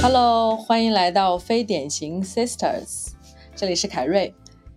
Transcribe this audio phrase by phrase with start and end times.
[0.00, 3.08] Hello，欢迎来到非典型 Sisters，
[3.56, 4.32] 这里是凯瑞。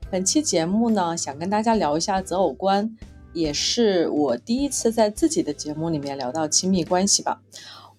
[0.09, 2.97] 本期节目呢，想跟大家聊一下择偶观，
[3.31, 7.39] 也是我第一次在自己的节目里面聊到亲密关系吧。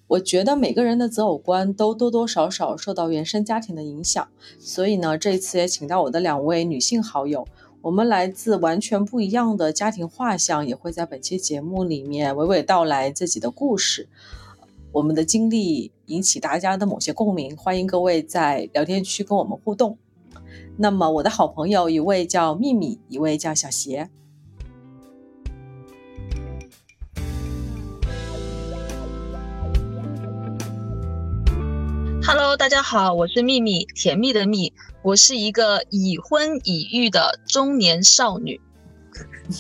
[0.08, 7.46] 我觉得每个人的择偶观都多多少少受到原生家庭的影响，所以呢，这一次也请到我的两位女性好友，
[7.82, 14.08] 我们来自完全不一样的家庭画像，也会在本期节目里面娓娓道来自己的故事。
[14.92, 19.96] 我们的经历引起大家的某些共鸣，欢迎各位在聊天区跟我们互动。
[20.76, 24.10] 那么，我的好朋友一位叫秘密，一位叫小邪。
[32.22, 38.60] Hello，大家好，我是秘密，甜蜜的蜜，我是一个已婚已育的中年少女。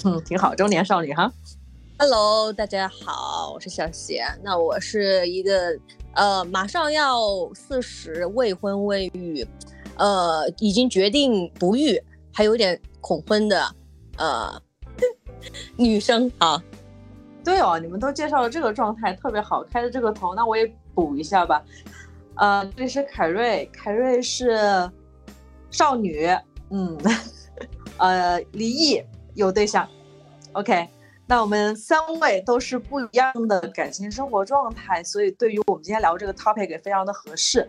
[0.04, 1.32] 嗯， 挺好，中年少女哈。
[1.98, 4.26] Hello，大家好，我是小贤。
[4.42, 5.78] 那我是一个
[6.14, 7.20] 呃，马上要
[7.54, 9.46] 四十，未婚未育。
[9.96, 12.02] 呃，已经决定不育，
[12.32, 13.76] 还有点恐婚的，
[14.16, 14.60] 呃，
[15.76, 16.60] 女生啊，
[17.44, 21.62] 对哦，你们都介绍了这个状态特别好，开的这个头，那我也补一下吧。
[22.34, 24.90] 呃，这里是凯瑞，凯瑞是
[25.70, 26.26] 少女，
[26.70, 26.98] 嗯，
[27.98, 29.00] 呃，离异
[29.34, 29.86] 有对象
[30.52, 30.88] ，OK，
[31.32, 37.66] 那我们三位都是不一样的感情生活状态，所以对于我们今天聊这个 topic 也非常的合适。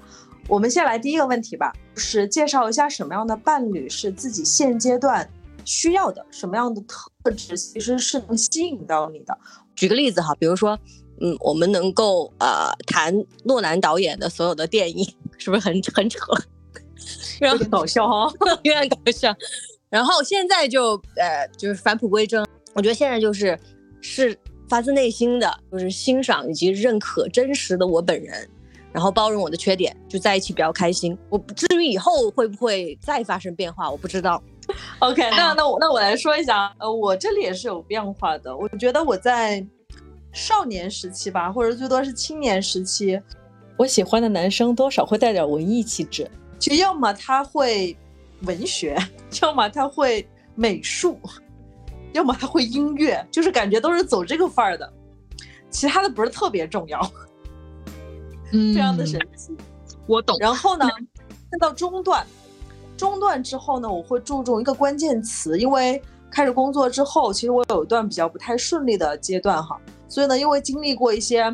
[0.49, 5.25] 我们先来第一个问题吧，就是介绍一下什么样的伴侣是自己现阶段
[5.63, 9.37] 需要的，什么样的特质其实是能吸引到你的。
[9.73, 10.77] 举个例子哈，比如说，
[11.21, 16.19] 嗯，我们能够呃谈诺兰导演的所有的电影，是不是很很扯？
[17.39, 18.29] 有点搞笑哈，
[18.63, 19.33] 有点搞笑。
[19.89, 23.57] 然后现在就呃就是返璞归真，我觉得现在就是
[24.01, 28.47] 是发自内心的，就是欣赏以及认可真实的我本人。
[28.91, 31.17] 然后包容我的缺点，就在一起比较开心。
[31.27, 34.39] 我至于以后会不会再发生变化，我不知道。
[34.99, 38.55] OK，那那我那我来说一下，呃，我这里也是有变化的。
[38.55, 39.65] 我觉得我在
[40.31, 43.19] 少年时期吧，或者最多是青年时期，
[43.77, 46.29] 我喜欢的男生多少会带点文艺气质，
[46.59, 47.97] 就要么他会
[48.43, 48.95] 文学，
[49.41, 50.23] 要么他会
[50.53, 51.19] 美术，
[52.13, 54.91] 要么他会音乐，就是感觉都是走这个范儿的，
[55.69, 56.99] 其他的不是特别重要。
[58.51, 59.51] 嗯非常的神奇，
[60.05, 60.37] 我懂。
[60.39, 60.87] 然后呢，
[61.49, 62.25] 看到中段，
[62.95, 71.45] 中段之后呢，我会注重一个关键词，因为开始工作之后，其实我有一段比较不太顺利的阶段哈，所以呢，因为经历过一些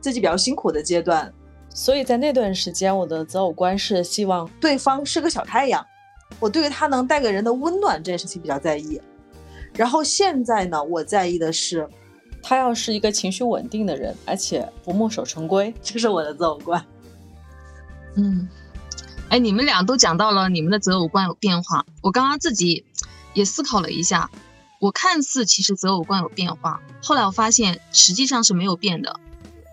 [0.00, 1.30] 自己比较辛苦的阶段，
[1.74, 5.84] 所以在那段时间，我的择偶观是希望对方是个小太阳，
[6.38, 8.98] 我对于他能带给人的温暖这件事情比较在意。
[9.74, 11.88] 然后现在呢，我在意的是。
[12.42, 16.82] 他要是一个情绪稳定的人，而且不墨守成规， 这是我的择偶观。
[18.16, 18.48] 嗯，
[19.28, 22.86] 哎，你们俩都讲到了你们的择偶观有变化，我刚刚自己
[23.34, 24.30] 也思考了一下，
[24.80, 29.20] 我看似其实择偶观有变化，后来我发现实际上是没有变的。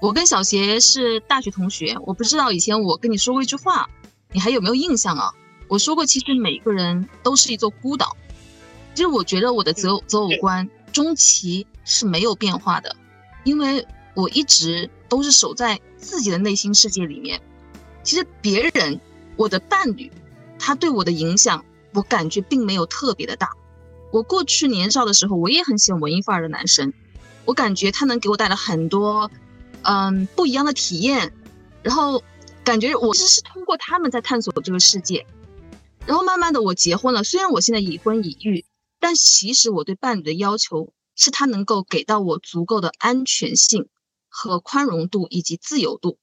[0.01, 3.89] 我跟小邪是大学同学，我不知道以前我跟你说过一句话，
[4.33, 5.31] 你还有没有印象啊？
[5.69, 8.17] 我说过，其实每个人都是一座孤岛。
[8.97, 10.67] 其实我觉得我的择偶择偶观。
[10.91, 12.95] 中期是没有变化的，
[13.43, 13.85] 因为
[14.15, 17.39] 我一直都是守在自己的内心世界里面。
[18.01, 18.99] 其实别人，
[19.35, 20.11] 我的伴侣，
[20.57, 21.63] 他对我的影响，
[21.93, 23.51] 我感觉并没有特别的大。
[24.11, 26.91] 我过去年少的时候，我也很喜欢文艺范儿的男生，
[27.45, 29.29] 我感觉他能给我带来很多，
[29.83, 31.31] 嗯，不一样的体验。
[31.83, 32.23] 然后
[32.63, 35.27] 感觉我其实是通过他们在探索这个世界。
[36.07, 38.65] 然后慢慢的我结婚了，虽然我现在已婚已育。
[39.07, 43.87] 但其实我对伴侣的要求是他能够给到我足够的安全性
[44.27, 46.19] 和宽容度以及自由度。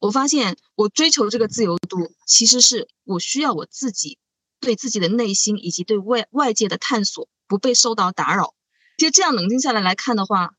[0.00, 4.18] 我发现我追求这个自由度，其实是我需要我自己
[4.60, 8.52] 对自己的内心以及对外外界的探索不被受到打扰。
[8.98, 10.50] 其实这样冷静下来来看的话，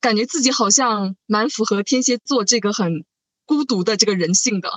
[0.00, 3.04] 感觉自己好像蛮符合天蝎座这个很
[3.44, 4.72] 孤独的这个人性的。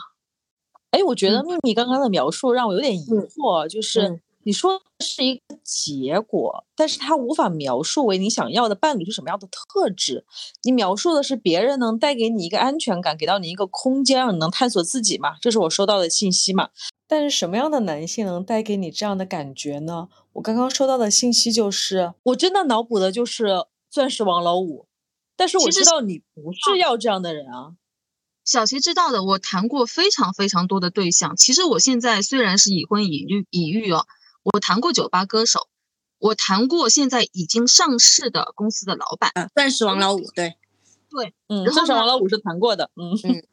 [0.89, 4.21] 哎，我觉得秘密刚刚的描述让我有点疑惑，就是。
[4.43, 10.25] 你说是一个结果，但是他无法描述为你想要的伴侣是什么样的特质。
[10.63, 15.35] 你描述的是别人能带给你一个安全感，给到你一个空间，让你能探索自己嘛？
[15.41, 16.69] 这是我收到的信息嘛？
[17.07, 20.07] 但是什么样的男性能带给你这样的感觉呢？
[20.33, 24.87] 我刚刚收到的信息就是，我真的脑补的就是钻石王老五，
[25.35, 27.73] 但是我知道你不是要这样的人啊。
[28.45, 31.35] 小齐知道的，我谈过非常非常多的对象。
[31.35, 34.07] 其实我现在虽然是已婚已育已育哦。
[34.53, 35.67] 我谈过酒吧歌手，
[36.17, 40.55] 我谈过现在已经上市的公司的老板，钻石王老五，对，
[41.09, 43.43] 对，嗯，钻石王老五是谈过的，嗯嗯，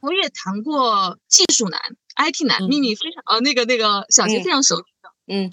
[0.00, 1.80] 我也谈过技术男、
[2.16, 5.10] IT 男，嗯秘密非常呃那个那个小杰嗯非常熟悉的。
[5.28, 5.52] 嗯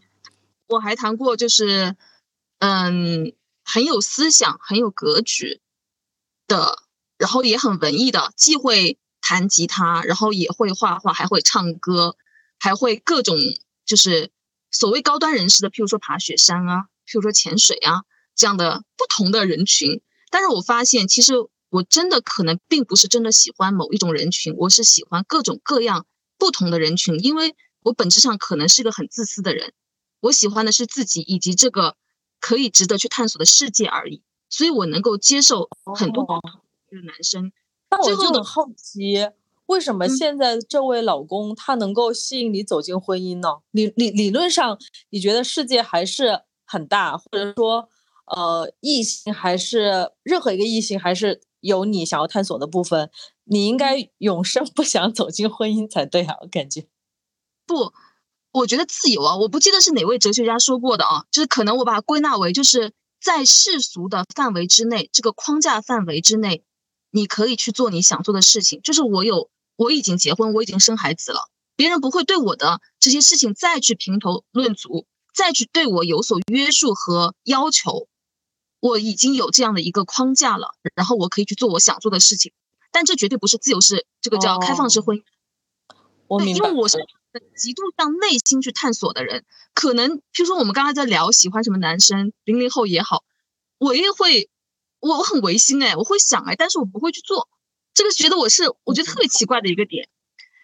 [0.67, 1.95] 我还谈过就是
[2.59, 3.33] 嗯
[3.63, 5.61] 很有思想、很有格局
[6.47, 6.79] 的，
[7.17, 12.17] 然后也很文艺的，既会弹吉他，然后也会画画，还会唱歌，
[12.59, 13.37] 还会各种
[13.85, 14.31] 就是
[14.71, 18.03] 所谓高端人士的，譬如说爬雪山啊，譬如说潜水啊
[18.35, 20.01] 这样的不同的人群。
[20.29, 21.33] 但是我发现，其实
[21.69, 26.05] 我真的可能并不是真的喜欢某一种人群，我是喜欢各种各样
[26.37, 29.73] 不同的人群，因为我本质上可能是个很自私的人，
[30.21, 31.97] 我喜欢的是自己以及这个
[32.39, 37.51] 可以值得去探索的世界而已，所以我能够接受很多不哦同的男生。
[37.89, 39.15] 那我最后的就很好奇，
[39.71, 43.47] 为什么嗯现在这位老公他能够吸引你走进婚姻呢？
[43.71, 44.77] 理理理论上，
[45.09, 47.89] 你觉得世界还是很大，或者说，
[48.25, 53.09] 呃，异性还是任何一个异性还是有你想要探索的部分，
[53.45, 56.87] 你应该永生不想走进婚姻才对啊，我感觉。
[57.65, 57.93] 不，
[58.51, 62.91] 我觉得自由啊，我不记得是哪位哲学家说过的啊，就是可能我把它归纳为就是
[63.21, 66.63] 在世俗的范围之内，这个框架范围之内，
[67.11, 68.81] 你可以去做你想做的事情。
[68.81, 69.49] 就是我有，
[69.81, 78.07] 我已经结婚，我已经生孩子了，别人不会对我的这些事情再去评头论足，再去对我有所约束和要求。
[78.79, 82.51] 我已经有这样的一个框架了，然后我可以去做我想做的事情，
[82.91, 85.21] 但这绝对不是自由式，这个叫开放式哦婚姻。
[85.21, 86.99] 对，我明白因为我是
[87.57, 93.23] 极度向内心去探索的人，可能譬如说我们刚才在聊喜欢什么男生，零零后也好，
[93.79, 94.47] 我也会，
[94.99, 97.49] 我我很违心哎，我会想哎，但是我不会去做，
[97.93, 100.09] 这个觉得我是我觉得特别奇怪的一个点。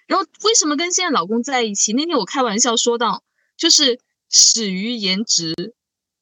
[0.08, 1.94] 然后为什么跟现在老公在一起？
[1.94, 3.24] 那天我开玩笑说到，
[3.58, 5.74] 就是始于颜值，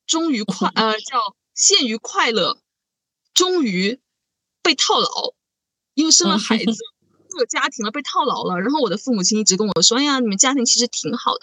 [0.07, 2.59] 终于快 呃叫陷于快乐，
[3.33, 3.99] 终于
[4.63, 5.33] 被套牢，
[5.93, 6.71] 因为生了孩子。
[7.37, 8.61] 有家庭了，被套牢了。
[8.61, 11.41] 然后我的父母亲一直跟我说：“哎呀，你们家庭其实挺好的。”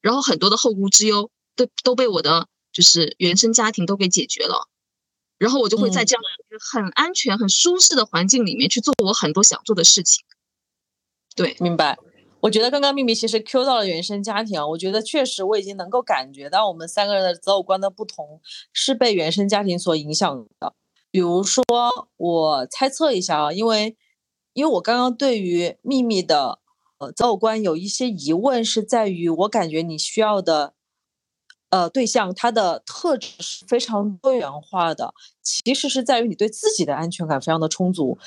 [0.00, 4.68] 然后很多的后顾之忧都都被我的就是原生家庭都给解决了。
[5.42, 10.24] 然后我就会在嗯这样的一个很安全、很舒适的环境里面去做我很多想做的事情。
[11.34, 11.98] 对，明白。
[12.40, 18.40] 我觉得刚刚秘密其实 Q 到了原生家庭啊，我觉得确实我已经能够感觉到我们三个人的择偶观的不同
[18.72, 20.74] 是被原生家庭所影响的。
[21.10, 21.62] 比如说，
[22.16, 23.96] 我猜测一下啊，因为
[24.52, 26.58] 因为我刚刚对于秘密的
[26.98, 30.74] 呃择偶观有一些疑问，是在于我感觉你需要的
[31.72, 38.18] 呃对象他的特质是非常多元化的，其实是在于你对自己的安全感非常的充足。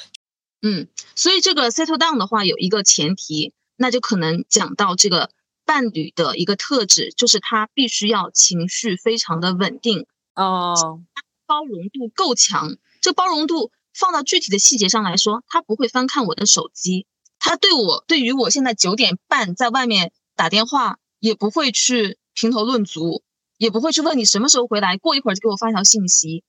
[0.63, 5.29] 嗯，所以这个 settle down 的话有一个前提，那就可能讲到这个
[5.63, 11.01] 伴侣的一个特质，就是他必须要情绪非常的稳定，哦、
[11.45, 12.77] 包容度够强。
[12.99, 17.05] 这包容度放到具体的细节上来说，他不会翻看我的手机，
[17.37, 23.21] 他对我对于我现在九点半在外面打电话，也不会去评头论足，
[23.57, 26.43] 也不会去问你什么时候回来，过一会儿就给我发条信息，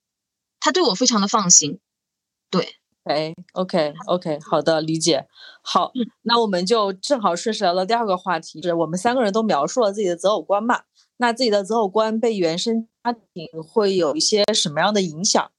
[0.60, 1.78] 他对我非常的放心。
[2.50, 5.26] 对，哎，OK OK，好的，理解。
[5.62, 5.92] 好，
[6.22, 10.82] 那我们就正好顺势聊到第二个话题，是我们三个人都描述了自己的择偶观嘛。
[11.18, 15.50] 那自己的择偶观被原生家庭会有一些什么样的影响？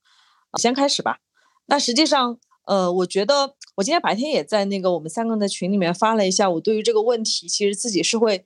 [0.58, 1.20] 先开始吧。
[1.66, 8.46] 那实际上，呃，我觉得我今天白天也在那个我们三个人的群里面发了一下，我对于这个问题其实自己是会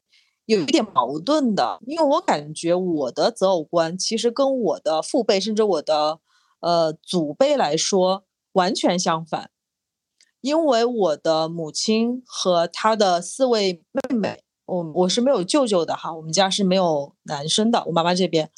[0.52, 6.20] 有一点矛盾的，因为我感觉我的择偶观其实跟我的父辈甚至我的
[6.60, 9.50] 呃祖辈来说完全相反，
[10.42, 18.52] 因为我的母亲和她的四位妹妹，我我是没有舅舅的哈，我们家是没有男生的，我妈妈这边，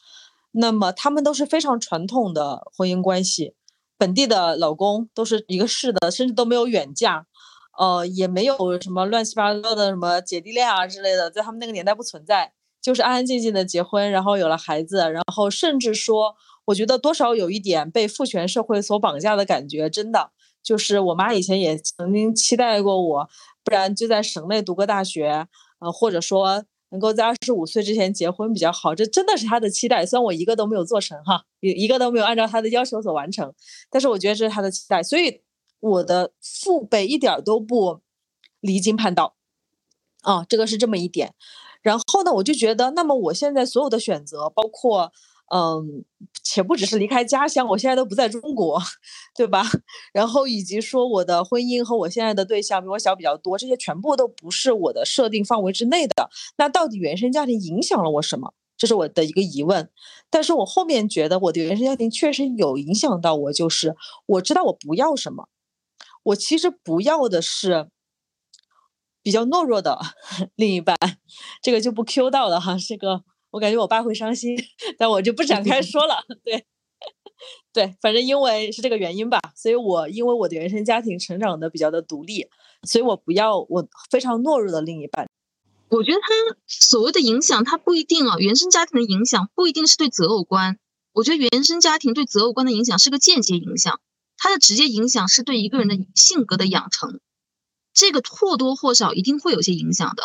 [0.52, 3.54] 那么他们都是非常传统的婚姻关系，
[3.98, 7.28] 本地的老公都是一个市的，甚至都没有远嫁，
[7.78, 20.32] 呃，也没有什么乱七八糟的什么姐弟恋啊之类的，在他们那个年代不存在，就是安安静静的结婚，然后有了孩子，然后甚至说，我觉得多少有一点被父权社会所绑架的感觉，真的。
[20.64, 23.30] 就是我妈以前也曾经期待过我，
[23.66, 25.46] 不然就在省内读个大学，
[25.80, 30.06] 呃，或者说能够在二十五岁之前结婚比较好，这真的是她的期待。
[30.06, 33.54] 虽然我一个都没有做成哈，一一个都没有按照她的要求所完成，
[33.90, 35.04] 但是我觉得这是她的期待。
[35.04, 35.42] 所以
[35.84, 38.00] 我的父辈一点都不
[38.60, 39.36] 离经叛道，
[40.22, 41.34] 啊，这个是这么一点。
[41.82, 45.12] 然后呢，我就觉得，那么我现在所有的选择，包括。
[45.54, 46.04] 嗯，
[46.42, 48.82] 且不只是离开家乡，我现在都不在中国，
[49.36, 49.62] 对吧？
[50.12, 56.30] 然后以及说我的婚姻和我现在的对象比我小比较多，这些全部都不是我的设定范围之内的。
[56.58, 58.54] 那到底原生家庭影响了我什么？
[58.78, 59.92] 这是我的一个疑问。
[60.32, 65.50] 但是我后面觉得我的原生家庭确实有影响到我，就是我知道我不要什么，
[66.24, 67.90] 我其实不要的是
[69.22, 70.00] 比较懦弱的
[70.56, 70.98] 另一半，
[71.62, 72.78] 这个就不 Q 到了哈。
[72.78, 74.58] 这个我感觉我爸会伤心，
[74.98, 76.24] 但我就不展开 说了。
[76.44, 76.66] 对，
[77.74, 82.48] 对，反正因为是这个原因吧，所以我因为我的原生家庭成长的比较的独立，
[82.88, 85.28] 所以我不要我非常懦弱的另一半。
[85.90, 86.28] 我觉得他
[86.66, 90.80] 所谓的影响，他不一定啊，原生家庭的影响不一定是对择偶观。
[91.14, 94.00] 我觉得原生家庭对择偶观的影响是个间接影响，
[94.44, 97.22] 它的直接影响是对一个人的性格的养成，
[97.94, 100.24] 这个或多或少一定会有些影响的。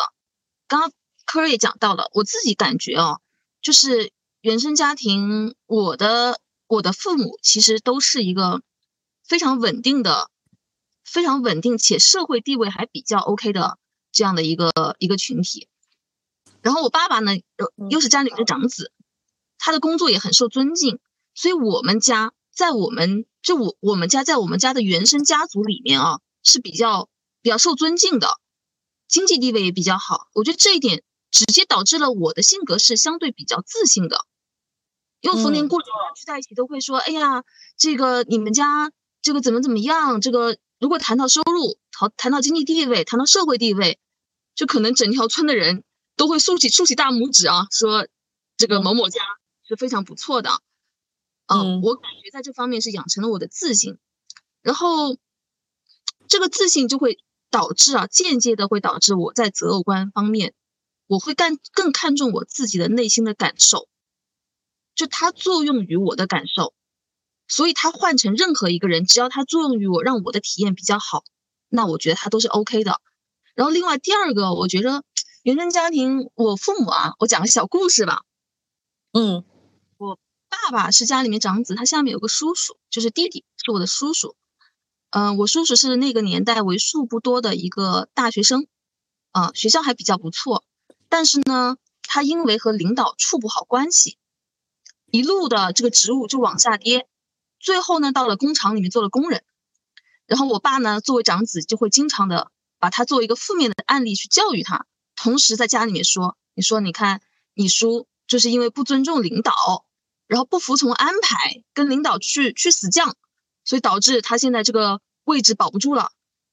[0.67, 0.91] 刚刚
[1.23, 3.21] 科儿也讲到了，我自己感觉哦，
[3.61, 4.11] 就是
[4.41, 8.61] 原生家庭，我的我的父母其实都是一个
[9.25, 10.29] 非常稳定的、
[11.05, 13.79] 非常稳定且社会地位还比较 OK 的
[14.11, 15.69] 这样的一个一个群体。
[16.61, 17.31] 然后我爸爸呢，
[17.89, 18.91] 又是家里的长子。
[19.57, 20.99] 他的工作也很受尊敬，
[21.33, 27.09] 所以我们家在我们就我我们家在我们家的原生家族里面啊是比较
[27.41, 28.27] 比较受尊敬的，
[29.07, 30.27] 经济地位也比较好。
[30.35, 31.01] 我觉得这一点
[31.31, 34.23] 直接导致了我的性格是相对比较自信的，
[35.21, 37.43] 因为逢年过节聚在一起都会说：“哎呀，
[37.75, 38.91] 这个你们家
[39.23, 43.97] 这个怎么怎么样？”这个如果谈到收入，谈谈到经济地位，谈到社会地位，
[44.53, 45.83] 就可能整条村的人
[46.15, 48.07] 都会竖起竖起大拇指啊，说
[48.57, 49.23] 这个某某家。
[49.67, 50.49] 是非常不错的，
[51.51, 53.97] 嗯，我感觉在这方面是养成了我的自信，
[54.61, 55.17] 然后
[56.27, 57.17] 这个自信就会
[57.49, 60.53] 导致啊，间接的会导致我在择偶观方面，
[61.07, 63.87] 我会更更看重我自己的内心的感受，
[64.93, 66.75] 就它作用于我的感受，
[67.47, 71.23] 所以它换成任何一个人，只要它作用于我，让我的体验比较好，
[71.67, 73.01] 那我觉得它都是 OK 的。
[73.55, 75.03] 然后另外第二个，我觉得
[75.41, 78.21] 原生家庭，我父母啊，我讲个小故事吧，
[79.13, 79.43] 嗯。
[80.49, 84.35] 爸爸是家里面长子，他下面有个叔叔，就是弟弟，是我的叔叔。
[85.11, 88.67] 嗯，我叔叔是那个年代为数不多的一个大学生，
[89.31, 90.63] 啊，学校还比较不错。
[91.07, 94.17] 但是呢，他因为和领导处不好关系，
[95.11, 97.07] 一路的这个职务就往下跌，
[97.59, 99.43] 最后呢，到了工厂里面做了工人。
[100.27, 107.21] 然后我爸呢，作为长子，就会经常的把他作为一个负面的案例去教育他，同时在家里面说：“你说，你看，
[107.55, 109.85] 你叔就是因为不尊重领导。”
[110.29, 113.13] 然后不服从安排，跟领导去去死犟，
[113.65, 116.11] 所以导致他现在这个位置保不住了。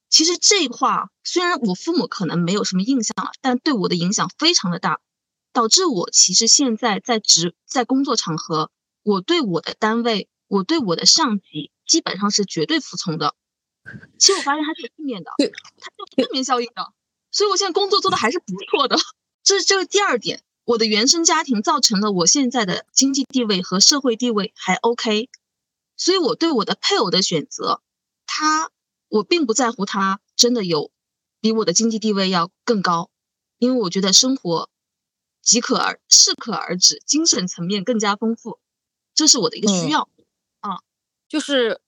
[0.09, 5.01] 其实这话虽然我父母可能没有什么印象了，但对我的影响非常的大，
[5.53, 8.71] 导致我其实现在在职在工作场合，
[9.03, 13.35] 我对我的单位，我对我的上级基本上是绝对服从的。
[14.19, 16.95] 其实我发现它是有负面的，它是正面效应的，
[17.31, 18.97] 所以我现在工作做的还是不错的。
[19.43, 20.43] 这是这个第二点。
[20.67, 25.31] 我的原生家庭造成了我现在的经济地位和社会地位还 OK，
[25.97, 27.83] 所以我对我的配偶的选择，
[28.27, 28.73] 他
[29.09, 30.91] 我并不在乎他真的有
[31.41, 33.11] 比我的经济地位要更高，
[33.59, 34.69] 因为我觉得生活
[35.41, 38.59] 即可而适可而止，精神层面更加丰富，
[39.15, 40.11] 这是我的一个需要
[40.59, 40.81] 啊。
[41.29, 41.81] 就是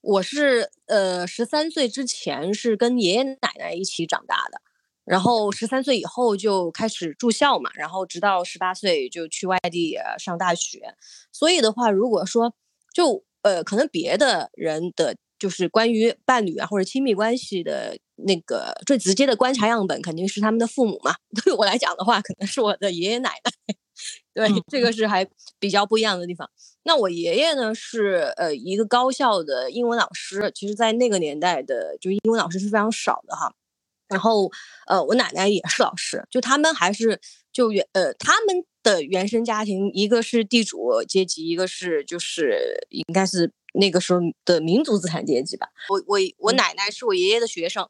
[0.00, 4.62] 我是呃十三岁之前是跟爷爷奶奶一起长大的。
[5.10, 10.94] 然后十三岁以后就开始住校嘛，然后直到十八岁就去外地上大学。
[11.32, 12.54] 所以的话，如果说
[12.94, 21.16] 就呃，可能别的人的就是关于伴侣啊或者亲密关系的那个最直接的观察样本肯定是他们的父母嘛。
[21.44, 23.74] 对我来讲的话，可能是我的爷爷奶奶。
[24.32, 26.48] 对，这个是还比较不一样的地方。
[26.84, 33.52] 那我爷爷呢是呃一个高校的英文老师，其实在那个年代的就英文老师是非常少的哈。
[34.10, 34.50] 然后，
[34.88, 37.20] 呃，我奶奶也是老师，就他们还是
[37.52, 45.68] 就原呃他们的原生家庭，一个是地主阶级，一个是就是应该是那个时候的民族资产阶级吧。
[45.88, 47.88] 我我我奶奶是我爷爷的学生，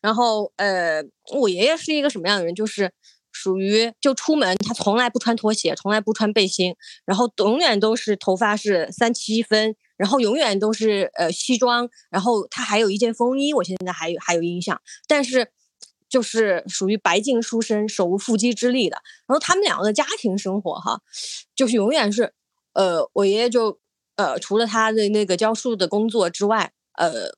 [0.00, 1.02] 然后呃，
[1.36, 2.54] 我爷爷是一个什么样的人？
[2.54, 2.92] 就是
[3.32, 9.74] 属于就出门他从来不穿拖鞋，从来不穿背心，然后永远都是头发是三七分。
[9.98, 15.50] 然后永远都是呃西装，然后他还有一件风衣，我现在还有还有印象，但是
[16.08, 19.02] 就是属于白净书生，手无缚鸡之力的。
[19.26, 21.02] 然后他们两个的家庭生活哈，
[21.54, 22.32] 就是永远是，
[22.72, 23.78] 呃，我爷爷就
[24.16, 27.28] 呃除了他的那个教书的工作之外，呃，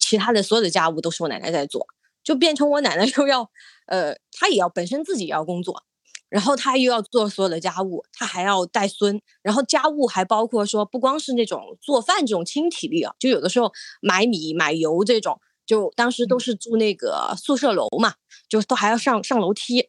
[0.00, 1.86] 其他的所有的家务都是我奶奶在做，
[2.22, 3.50] 就变成我奶奶又要
[3.86, 5.82] 呃，她也要本身自己要工作。
[6.30, 18.14] 然后他又要做所有的家务，他还要带孙，然后家务还包括说，不光是那种做饭这种轻体力啊，就有的时候买米买油这种，就当时都是住那个宿舍楼嘛，
[18.48, 19.88] 就都还要上上楼梯，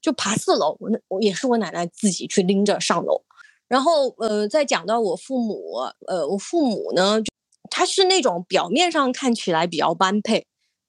[0.00, 3.22] 就爬四楼，我那我也是我奶奶自己去拎着上楼。
[3.68, 5.74] 然后呃，再讲到我父母，
[6.06, 7.30] 呃，我父母呢，就
[7.70, 10.46] 他是那种表面上看起来比较般配，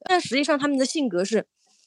[0.08, 1.46] 但实际上他们的性格是。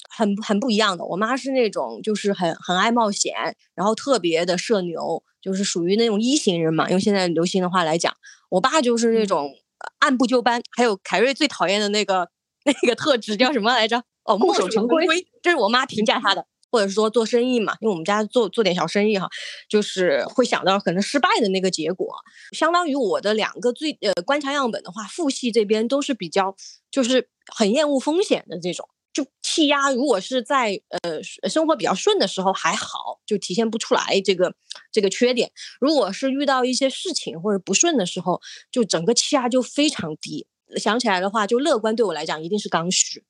[0.08, 1.04] 很很不一样的。
[1.04, 3.34] 我妈是那种就是很很爱冒险，
[3.75, 8.14] 然后特别的社牛，就是属于那种一型人嘛，用现在流行的话来讲。
[8.48, 9.50] 我爸就是那种
[9.98, 12.28] 按部就班，还有凯瑞最讨厌的那个
[12.64, 14.02] 那个特质叫什么来着？
[14.25, 15.06] 哦，墨守成规，
[15.42, 16.46] 这是我妈评价他的。
[16.68, 19.28] 或者说做生意嘛，因为我们家做做点小生意哈，
[19.68, 22.12] 就是会想到可能失败的那个结果。
[22.52, 26.54] 相当于我的两个最呃观察样本的话，父系这边都是比较
[26.90, 28.86] 就是很厌恶风险的这种。
[29.16, 34.54] 就气压，如果是在呃生活比较顺的时候还好，就体现不出来这个
[34.92, 35.50] 这个缺点。
[35.80, 40.46] 如果是遇到一些事情或者不顺的时候，就整个气压就非常低。
[40.76, 43.25] 想起来的话，就乐观对我来讲一定是刚需。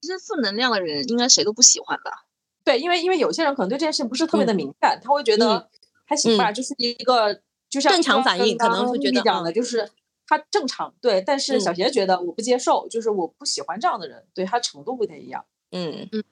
[0.00, 2.24] 其实负能量的人应该谁都不喜欢吧？
[2.64, 5.68] 对，因为因为有些人可能对这件事情不是特别的敏感，他会觉得
[6.06, 9.90] 还行吧，就是一个就像正常反应，可能会觉得讲的就是
[10.28, 10.94] 他正常。
[11.00, 15.46] 对，但是小杰觉得我不接受，就是我不喜欢这样的人，对他程度不太一样。
[15.72, 16.24] 嗯嗯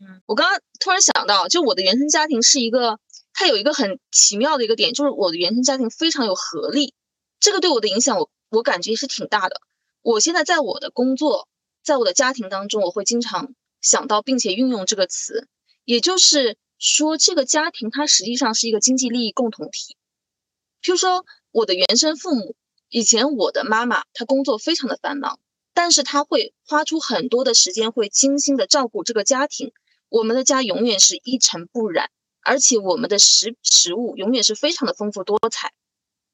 [0.00, 0.22] 嗯。
[0.26, 2.98] 我刚刚突然想到，就我的原生家庭是一个，
[3.34, 6.94] 它有一个很奇妙的一个点，就是我的原生家庭非常有合力，
[7.38, 9.60] 这个对我的影响，我我感觉是挺大的。
[10.00, 11.46] 我现在在我的工作，
[11.84, 15.46] 在我的家庭当中，我会经常想到并且运用这个词。
[15.84, 19.96] 也就是说，这个家庭它实际上是一个经济利益共同体。
[20.80, 22.54] 譬如说，我的原生父母，
[22.92, 25.40] 以前我的妈妈她工作非常的繁忙，
[25.72, 29.72] 但是她会花出很多的时间，会精心的照顾这个家庭。
[30.10, 32.10] 我们的家永远是一尘不染，
[32.42, 35.72] 而且我们的食食物永远是非常的丰富多彩。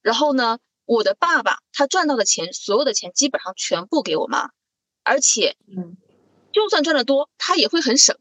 [0.02, 4.50] 然后呢，我的爸爸他赚到的钱，所有的钱基本上全部给我妈，
[5.04, 5.96] 而且，嗯，
[6.52, 8.18] 就算赚的多，他也会很省。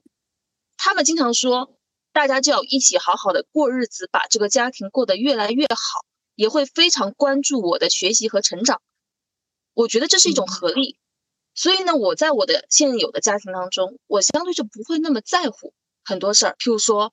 [0.77, 1.73] 他们经常说，
[2.13, 6.05] 大家就要一起好好的过日子，把这个家庭过得越来越好，
[6.37, 8.81] 也会非常关注我的学习和成长。
[9.73, 10.97] 我觉得这是一种合力。
[11.53, 15.73] 所以呢，我在我的现有的家庭当中，我相对就不会那么在乎
[16.05, 17.11] 很多事儿，譬如说，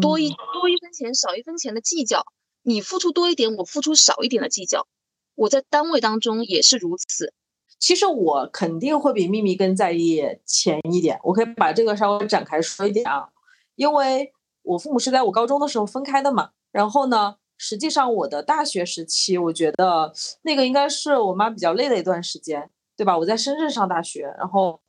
[0.00, 2.24] 多一多一分钱少一分钱的计较，
[2.62, 4.86] 你付出多一点，我付出少一点的计较。
[5.34, 7.34] 我在单位当中也是如此。
[7.80, 13.28] 其实我肯定会比秘密更在意钱一点，我可以把这个稍微展开说一点啊，
[13.74, 14.32] 因为
[14.62, 23.16] 我父母是在我高中的时候分开的嘛，然后呢，实际上我的大学时期，我觉得那个应该是我妈比较累的一段时间，对吧？
[23.16, 24.80] 我在深圳上大学，然后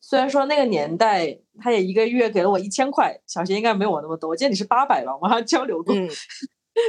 [0.00, 5.94] 虽然说那个年代她也一个月给了我一千块，小学应该没有我那么多，我记得你是八百吧，我还交流过。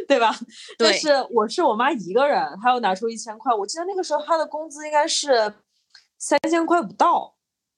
[0.07, 0.31] 对吧？
[0.77, 3.51] 但是我是我妈一个人，她要拿出一千块。
[3.51, 5.51] 我记得那个时候她的工资应该是
[6.19, 7.33] 三千块不到，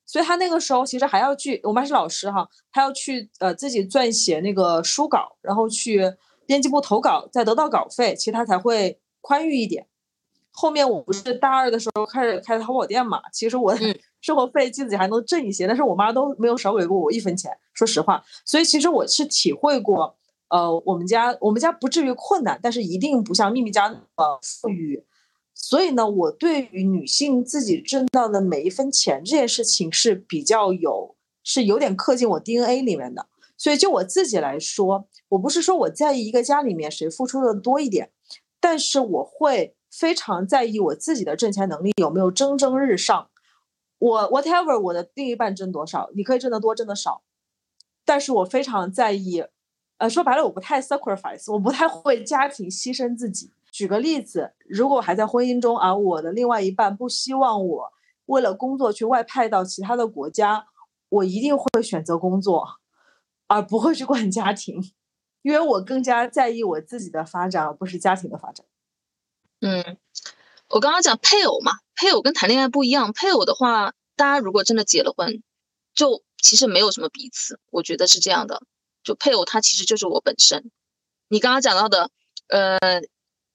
[0.05, 1.61] 所以她那个时候其实还要去。
[1.63, 6.01] 我妈是老师哈，她要去呃自己撰写那个书稿，然后去
[6.51, 9.87] 编辑部投稿，再得到稿费，其实她才会宽裕一点。
[10.51, 13.73] 后面我不是大二的时候开始开淘宝店嘛，其实我
[14.19, 18.21] 生活费自己还能挣一些，但是我妈都没有少给过我一分钱，说实话。
[18.43, 20.17] 所以其实我是体会过。
[20.49, 25.05] 呃，我们家我们家不至于困难，但是一定不像秘密家那么富裕。
[25.53, 33.27] 所以呢，我对于女性自己挣到的每一分钱这件事情是比较有，是有点刻进我 DNA 里面的。
[33.55, 38.11] 所以就我自己来说，我不是说我在意一个家里面谁付出的多一点，
[38.59, 43.29] 但是我会非常在意我自己的挣钱能力有没有蒸蒸日上。
[43.97, 47.21] 我 whatever 我的另一半挣多少，你可以挣得多挣得少，
[48.03, 49.45] 但是我非常在意。
[49.97, 53.53] 呃，说白了，我不太 sacrifice，我不太会家庭牺牲自己。
[53.71, 57.93] 举个例子，如果我还在婚姻中，而我的另外一半不希望我
[58.25, 60.65] 为了工作去外派到其他的国家，
[61.07, 62.67] 我一定会选择工作，
[63.47, 64.81] 而不会去管家庭，
[65.41, 68.65] 因为我更加在意我自己的发展，而不是家庭的发展。
[69.59, 69.97] 嗯，
[70.69, 75.43] 我刚刚讲配偶嘛，配偶跟谈恋爱不一样，配偶的话，大家如果真的结了婚，
[75.93, 78.61] 就其实没有什么彼此，我觉得是这样的。
[79.03, 80.71] 就配偶，他其实就是我本身。
[81.27, 82.11] 你刚刚讲到的，
[82.47, 82.79] 呃，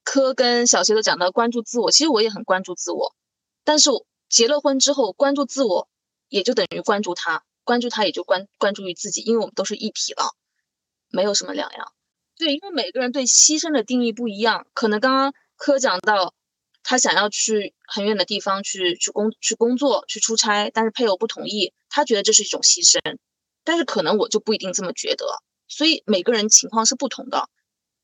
[0.03, 3.15] 科跟小谢都讲到关注自我，其实我也很关注自我。
[3.63, 3.91] 但是
[4.29, 5.89] 结了婚之后，关注自我
[6.29, 10.35] 也就等于关注他，关注他也就关关注于自己，因为我们都是一体了，
[11.17, 11.93] 没有什么两样。
[12.37, 14.67] 对，因为每个人对牺牲的定义不一样。
[14.75, 16.35] 可能刚刚科讲到，
[16.83, 23.01] 他想要去很远的地方去去工去工作去出差，但是配偶不同意，他觉得这是一种牺牲。
[23.65, 25.25] 但是可能我就不一定这么觉得，
[25.67, 27.49] 所以每个人情况是不同的。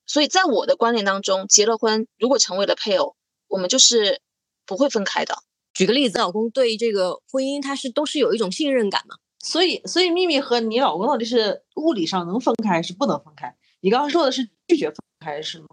[0.06, 3.14] 所以在我的观念当中，结了婚如果成为了配偶，
[3.48, 4.22] 我们就是
[4.64, 5.36] 不会分开的。
[5.74, 9.16] 举个例子，老公对这个婚姻他是都是有一种信任感嘛？
[9.42, 13.54] 所以，所以秘密和你老公到底是物理上能分开还是不能分开？
[13.80, 15.66] 你刚刚说的是拒绝分开是吗？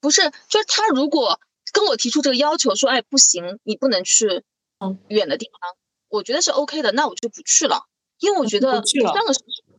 [0.00, 1.38] 不是，就是他如果
[1.72, 4.42] 跟我提出这个要求，说哎不行，你不能去
[4.78, 5.76] 嗯远的地方，
[6.08, 7.84] 我觉得是 OK 的，那我就不去了。
[8.18, 9.78] 因为我觉得不算个什么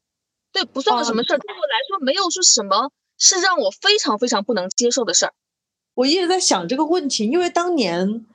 [0.52, 5.34] 对，不算个哦什么事儿，对我来说没有说什么是让我非常非常不能接受的事儿。
[5.96, 8.26] 我一直在想这个问题，因为当年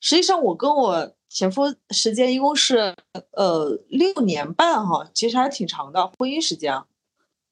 [0.00, 2.94] 实际上我跟我前夫时间一共是
[3.30, 6.86] 呃六年半哈，其实还挺长的婚姻时间啊。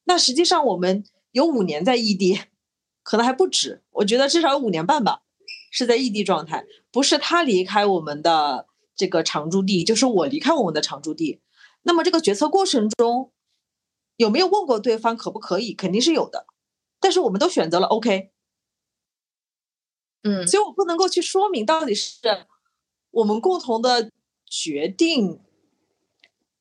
[0.03, 2.41] 那实际上我们有五年在异地，
[3.01, 5.23] 可能还不止，我觉得至少有五年半吧，
[5.71, 11.41] 是在异地状态，不是他离开我们的这个常住地，就是我离开我们的常住地。
[11.81, 13.31] 那么这个决策过程中，
[14.17, 15.73] 有没有问过对方可不可以？
[15.73, 16.45] 肯定是有的，
[16.99, 18.31] 但是我们都选择了 OK。
[20.21, 22.19] 嗯，所以我不能够去说明到底是
[23.11, 24.09] 我们共同的
[24.45, 25.39] 决定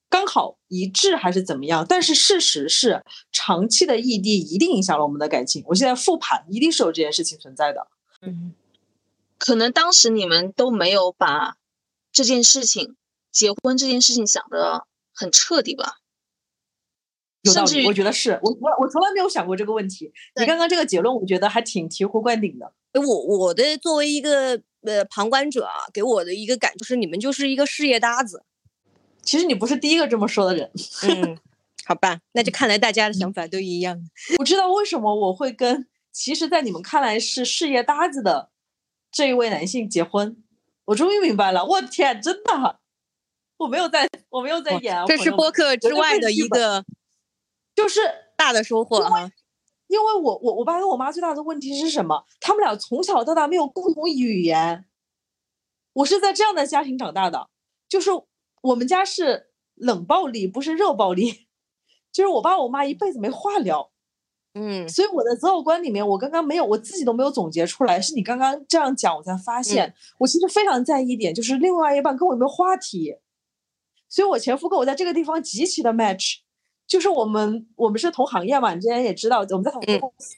[0.08, 1.86] 刚好一致还是怎么样。
[1.88, 5.64] 但是事实是，长期的异地一定影响了我们的感情。
[5.68, 7.88] 我现在复盘，一定是有这件事情存在的。
[8.22, 8.54] 嗯，
[9.38, 11.56] 可能当时你们都没有把
[12.12, 12.96] 这件事情、
[13.32, 15.98] 结婚这件事情想的很彻底吧？
[17.42, 20.12] 有道理，我觉得是我我我从来没有想过这个问题。
[20.38, 22.74] 你刚刚这个结论，我觉得还挺醍醐灌顶的。
[22.92, 28.44] 我我的作为一个呃旁观者啊，给我的一个感就是你们就是一个事业搭子。
[29.22, 30.70] 其实你不是第一个这么说的人。
[31.02, 31.38] 嗯，
[31.84, 34.00] 好吧，那就看来大家的想法都一样。
[34.38, 38.50] 我知道为什么我会跟其实，在你们看来是事业搭子的
[39.12, 40.36] 这一位男性结婚。
[40.86, 42.80] 我终于明白了，我天，真的，
[43.58, 45.04] 我没有在，我没有在演啊。
[45.06, 46.84] 这是播客之外的一个
[47.76, 48.00] 就是
[48.36, 49.30] 大的收获哈。
[49.90, 52.24] 因为我我我爸跟我妈最大的问题是什么？
[52.40, 54.84] 他们俩从小到大没有共同语言。
[55.94, 57.50] 我是在这样的家庭长大的，
[57.88, 58.10] 就是
[58.62, 61.48] 我们家是冷暴力，不是热暴力。
[62.12, 63.90] 就是我爸我妈一辈子没话聊，
[64.54, 73.16] 嗯所以我的择偶观里面，我刚刚没有，我自己都没有总结出来，是你刚刚这样讲，我才发现，我其实非常在意一点，就是另外一半跟我有没有话题。
[74.08, 76.38] 所以我前夫跟我在这个地方极其的 match，
[76.90, 80.34] 就是我们我们是同行业嘛，你之前也知道，我们在同一个嗯公司、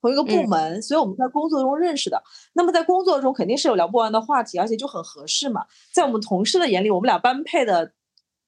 [0.00, 2.22] 同一个部嗯门，所以我们在工作中认识的。
[2.54, 5.66] 那么在工作中肯定是有聊不完的话题，而且就很合适嘛。
[5.92, 7.92] 在我们同事的眼里，我们俩般配的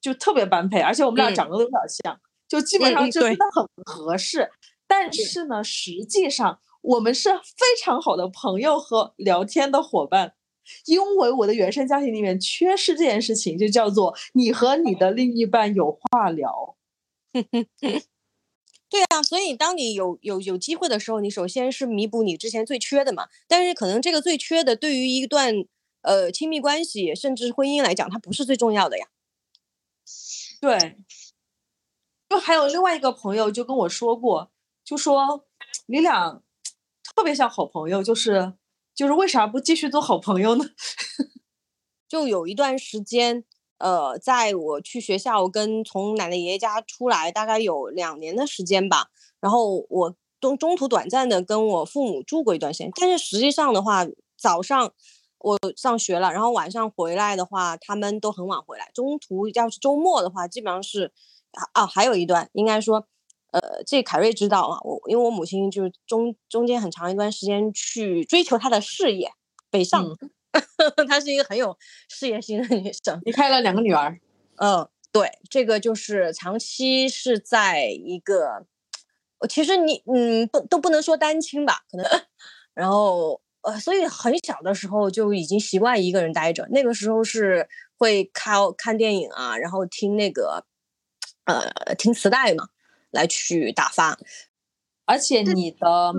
[0.01, 4.49] 就特别般配，而且我们俩嗯长得都有点像，就基本上就真的很合适。
[4.87, 10.33] 但是呢，实际上我们是非常好的朋友和聊天的伙伴，
[10.87, 16.76] 因为我的原生家庭里面缺失这件事情，就叫做你和你的另一半有话聊。
[17.33, 18.01] 哼哼哼
[18.89, 23.27] 对啊，所以当你有有有机会的时候，你首先是弥补你之前最缺的嘛。
[23.47, 25.53] 但是可能这个最缺的，对于一段
[26.03, 29.07] 呃亲密关系甚至婚姻来讲，它不是最重要的呀。
[30.61, 30.97] 对，
[32.29, 34.51] 就还有另外一个朋友就跟我说过，
[34.85, 35.45] 就说
[35.87, 36.41] 你俩
[37.03, 38.53] 特别像好朋友，就是
[38.95, 40.63] 就是为啥不继续做好朋友呢？
[42.07, 43.43] 就有一段时间，
[43.79, 49.07] 呃，在我去学校跟从奶奶爷爷家出来，大概有两年的时间吧。
[49.39, 54.91] 然后我中中途短暂的跟我父母住过一段时间，但是实际上的话，早上
[55.39, 58.89] 我上学了，然后晚上回来的话，他们都很晚回来。
[58.93, 61.11] 中途要是周末的话，基本上是
[61.73, 63.05] 啊，还有一段应该说，
[63.51, 69.31] 呃，这凯瑞知道啊，我因为我母亲就是中中间很长一段时间去追求她的事业，
[69.69, 70.17] 北上。
[71.07, 71.77] 她是一个很有
[72.09, 73.19] 事业心的女生。
[73.23, 74.19] 离开了两个女儿，
[74.57, 78.65] 嗯，对，这个就是长期是在一个，
[79.39, 82.05] 呃其实你嗯不都不能说单亲吧，可能，
[82.73, 86.67] 然后呃，所以很小的时候就已经习惯一个人待着。
[86.71, 87.67] 那个时候是
[87.97, 90.65] 会看看电影啊，然后听那个
[91.45, 92.69] 呃听磁带嘛，
[93.11, 94.17] 来去打发。
[95.05, 96.13] 而且你的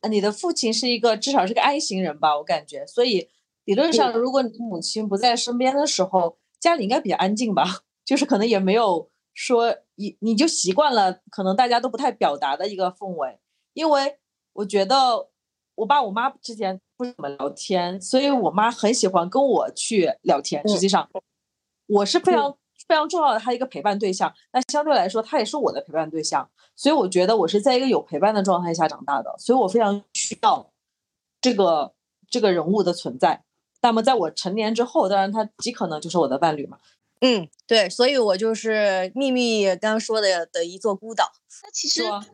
[0.00, 3.28] 呃你的父亲是一个至少是个 I 型人吧，我感觉，所以
[3.64, 7.64] 理论上，如果你母亲不在身边的时候，家里应该比较安静吧，
[8.04, 13.38] 就是可能也没有说你你就习惯了，可能大家都不太表达的一个氛围，
[13.72, 14.18] 因为
[14.52, 15.28] 我觉得
[15.76, 21.08] 我爸我妈之前不怎么聊天，所以我妈很喜欢跟我去聊天，实际上
[21.86, 26.50] 我是非常非常重要的她一个陪伴对象，那相对来说，她也是我的陪伴对象。
[26.76, 30.72] 所以我觉得我是在一个有陪伴的状态下长大的，所以我非常需要
[31.40, 31.94] 这个
[32.28, 33.43] 这个人物的存在。
[33.84, 36.78] 那么在我成年之后，当然他极可能就是我的伴侣嘛。
[37.20, 41.30] 嗯，对，所以我就是秘密刚刚说的的一座孤岛。
[41.62, 42.24] 那其实我要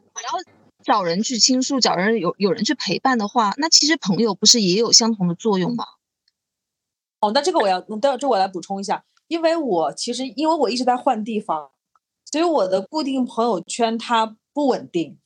[0.84, 5.84] 找人去倾诉，找人有有人去陪伴的话，那其实朋友不是也有相同的作用吗？
[7.18, 11.72] 哦，那这个我要，那这我来补充一下，因为我其实因为我一直在换地方，
[12.30, 15.18] 所以我的固定朋友圈它不稳定。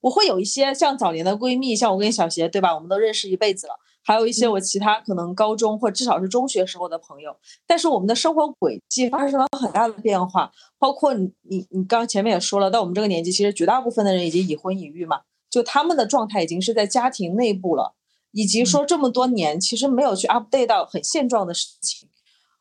[0.00, 2.74] 我会有一些像早年的闺蜜，像我跟小邪，对吧？
[2.74, 3.80] 我们都认识一辈子了。
[4.08, 17.96] 还有一些我其他可能高中或至少是中学时候的朋友，但是我们的生活轨迹发生了很大的变化，包括你你你刚前面也说了，到我们这个年纪，其实绝大部分的人已经已婚已育嘛，就他们的状态已经是在家庭内部了，
[18.30, 22.08] 以及说这么多年其实没有去 update 到很现状的事情，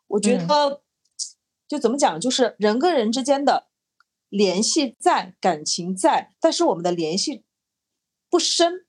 [0.08, 0.82] 我觉得
[1.66, 3.68] 就怎么讲，就是人跟人之间的
[4.28, 7.46] 联系在，感情在，但是我们的联系
[8.30, 8.87] 不深。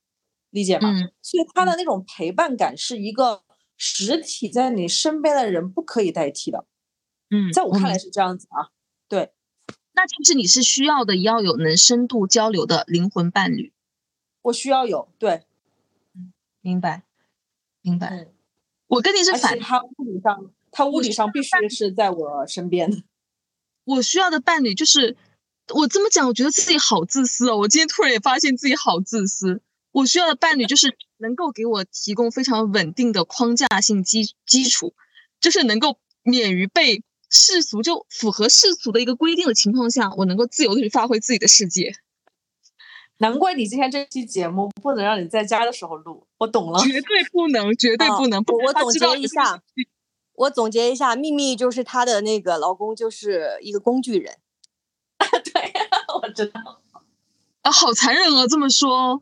[0.50, 0.88] 理解吗？
[1.22, 3.42] 所以他的那种陪伴感是一个
[3.76, 6.64] 实体在你身边的人不可以代替的。
[7.30, 8.70] 嗯，在我看来是这样子啊。
[9.08, 9.32] 对，
[9.92, 13.72] 那其实你是需要的，要有能深度交流的灵魂伴侣。
[14.42, 15.42] 我需要有，对，
[16.14, 16.32] 嗯，
[16.62, 17.02] 明白，
[17.82, 18.28] 明白。
[18.86, 23.04] 我跟你是反，他物理上，他物理上必须是在我身边。
[23.84, 25.16] 我需要的伴侣就是，
[25.74, 27.58] 我这么讲，我觉得自己好自私哦。
[27.58, 29.60] 我今天突然也发现自己好自私。
[29.98, 34.94] 我需要的伴侣就是能够给我提供非常稳定的框架性基基础，
[35.40, 41.96] 就是能够免于被世俗就符合世俗的一个规定的情况下，我能够自由的去发挥自己的世界。
[43.16, 48.40] 难怪你今天这期节目不能让你在家的时候录，我懂了，绝对不能，绝对不能。
[48.46, 49.60] 我总结一下，
[50.34, 54.36] 我总结一下，秘密就是她的那个老公就是一个工具人。
[55.52, 55.72] 对，
[56.22, 56.80] 我知道。
[57.62, 59.20] 啊，好残忍啊，这么说。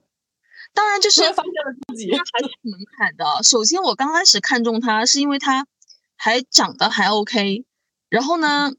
[0.76, 3.24] 当然，就是发现了自己，还是门槛的。
[3.42, 5.66] 首先，我刚开始看中他，是因为他
[6.16, 7.64] 还长得还 OK，
[8.10, 8.70] 然后呢，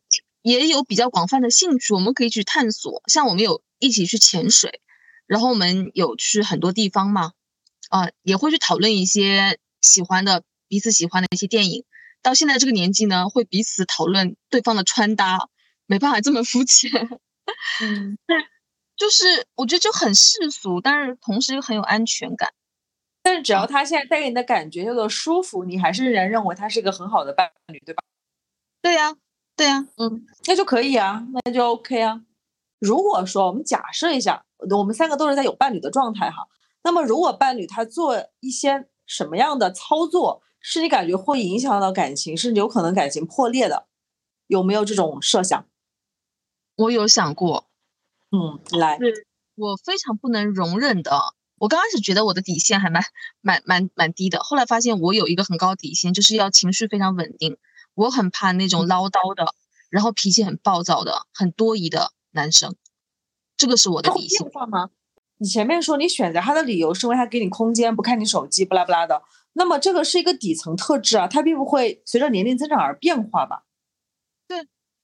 [0.43, 3.01] 也有比较广泛的兴趣，我们可以去探索。
[3.07, 4.79] 像我们有一起去潜水，
[5.25, 7.31] 然后我们有去很多地方嘛，
[7.89, 11.83] 啊，也会去讨论一些喜欢的、彼此喜欢的一些电影。
[12.21, 15.49] 到现在这个年纪呢，会彼此讨论对方的穿搭，
[15.87, 16.91] 没办法这么肤浅。
[17.81, 18.19] 嗯。
[18.97, 22.51] 就是我觉得就很世俗，但是同时又很有安全感。
[23.21, 28.01] 但是只要他现在带给你的感觉叫做舒服，你还是仍然认为他是一个很好的伴侣，对吧？
[28.81, 29.15] 对呀，
[29.55, 32.23] 对呀，嗯，那就可以啊，那就 OK 啊。
[32.79, 36.47] 如果说我们假设一下，我们三个都是在有伴侣的状态哈，
[36.83, 43.87] 那么如果伴侣他做一些什么样的操作，是你感觉会影响到感情，甚至有可能感情破裂的，
[44.47, 45.67] 有没有这种设想？
[46.77, 47.67] 我有想过。
[48.31, 51.11] 嗯，来，是我非常不能容忍的。
[51.59, 53.03] 我刚开始觉得我的底线还蛮
[53.41, 57.57] 蛮蛮蛮低的，后来发现我有一个很高底线，就是要情绪非常稳定。
[57.95, 59.53] 我很怕那种唠叨的，
[59.89, 62.75] 然后脾气很暴躁的、很多疑的男生。
[63.55, 64.45] 这个是我的底线。
[64.69, 64.89] 吗？
[65.39, 69.21] 你前面说你选择他的理由是因为他给你空间，不看你手机，不拉不拉的。
[69.53, 73.63] 那么这个是一个底层特质啊，它并不会随着年龄增长而变化吧？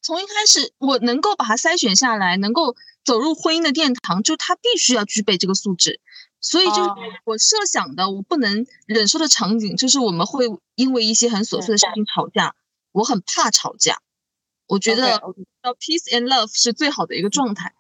[0.03, 2.75] 对，从一开始我能够把它筛选下来，能够。
[3.05, 5.99] 走入婚姻的殿堂，就他必须要具备这个素质，
[6.39, 6.89] 所以就是
[7.25, 12.55] 我设想的，我不能忍受的场景，就是我们会因为一些很琐碎的事情吵架，
[12.93, 13.99] 我很怕吵架，
[14.67, 17.73] 我觉得要 peace and love 是最好的一个状态。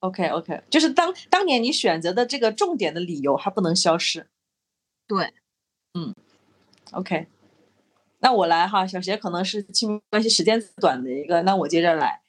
[0.00, 4.26] OK OK，就是当当年你选择的这个重点的理由还不能消失。
[5.06, 5.32] 对，
[5.94, 6.12] 嗯
[6.90, 7.28] ，OK，
[8.20, 12.20] 那我来哈，小邪可能是亲密关系时间短的一个，那我接着来。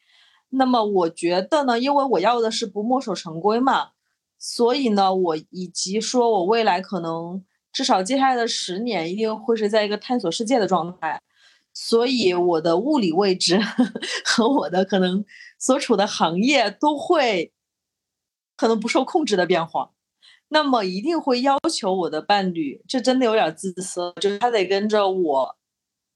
[0.49, 3.91] 那么我觉得呢，因为我要的是不墨守成规嘛，
[4.37, 11.21] 所以呢，我以及说我未来可能至少接下来的十年一定会是在一个探索世界的状态，
[11.73, 13.59] 所以我的物理位置
[14.25, 15.23] 和我的可能
[15.57, 17.53] 所处的行业都会
[18.57, 19.91] 可能不受控制的变化，
[20.49, 25.57] 那么一定会要求我的伴侣，这真的有点自私，就是他得跟着我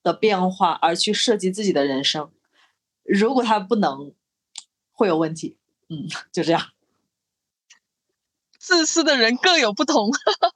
[0.05, 2.31] 的变化而去设计自己的人生，
[3.03, 4.13] 如果他不能。
[4.97, 5.57] 会有问题，
[5.89, 6.69] 嗯，就这样。
[8.57, 10.09] 自私的人各有不同，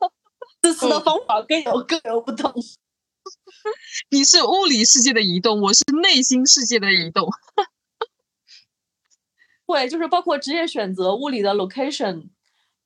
[0.64, 2.54] 自私的方法各有各有不同。
[4.12, 7.30] 你是物理世界的移动，我是内心世界的移动。
[9.68, 12.30] 会，就是包括职业选择、物理的 location，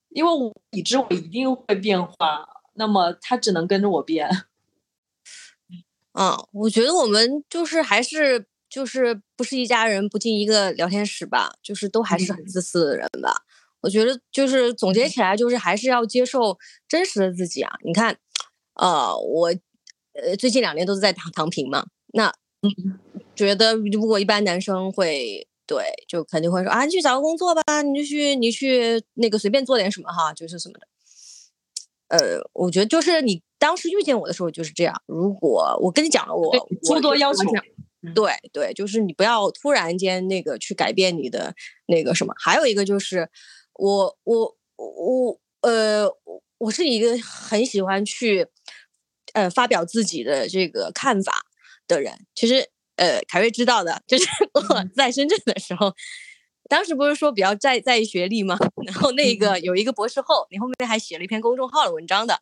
[0.10, 4.48] 因为我已知我一定会变化，那么他只能跟着我变。
[6.14, 8.46] 嗯，我觉得我们就是还是。
[8.74, 11.54] 就是不是一家人不进一个聊天室吧？
[11.62, 13.44] 就是都还是很自私的人吧？
[13.82, 17.72] 我觉得就是总结起来，就是还是要接受真实的自己啊！
[17.84, 18.18] 你看，
[18.74, 19.54] 呃，我
[20.14, 22.34] 呃最近两年都是在躺躺平嘛，那
[23.36, 30.88] 觉得如果一般男生会对，就肯定会说啊，你去找个工作吧，你就去你去那个随便做点什么哈，就是什么的。
[32.08, 34.94] 呃，我觉得就是你当时遇见我的时候就是这样。
[35.06, 37.50] 如果我跟你讲了，我诸多要求。
[38.14, 42.34] 对对，就是你不要突然间那个去改变你的那个什么。
[42.38, 43.30] 还有一个就是，
[43.76, 46.06] 我我我呃，
[46.58, 48.46] 我是一个很喜欢去
[49.32, 51.46] 呃发表自己的这个看法
[51.88, 52.26] 的人。
[52.36, 54.62] 其实呃，凯瑞知道的，就是我
[54.94, 55.94] 在深圳的时候，
[56.70, 58.58] 当时不是说比较在在意学历吗？
[58.86, 62.42] 然后那个有一个博士后，你后面还写了一篇公众号的文章的，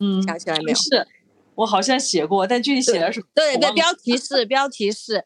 [0.00, 0.74] 嗯，想起来没有？
[0.76, 1.06] 是
[1.54, 5.24] 我好像写过，但具体写的是对对，标题是标题是，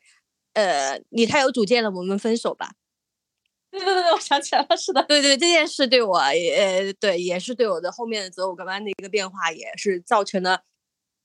[0.55, 2.73] 呃，你太有主见了，我们分手吧。
[3.71, 10.63] 对对对，我想起来了，是的，对对，这件事对我也对，也是对我的后面的择偶观的一个变化，也是造成了，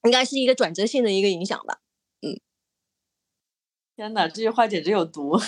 [0.03, 1.79] 应该是一个转折性的一个影响吧。
[2.21, 2.39] 嗯，
[3.95, 5.39] 天哪，这句话简直有毒！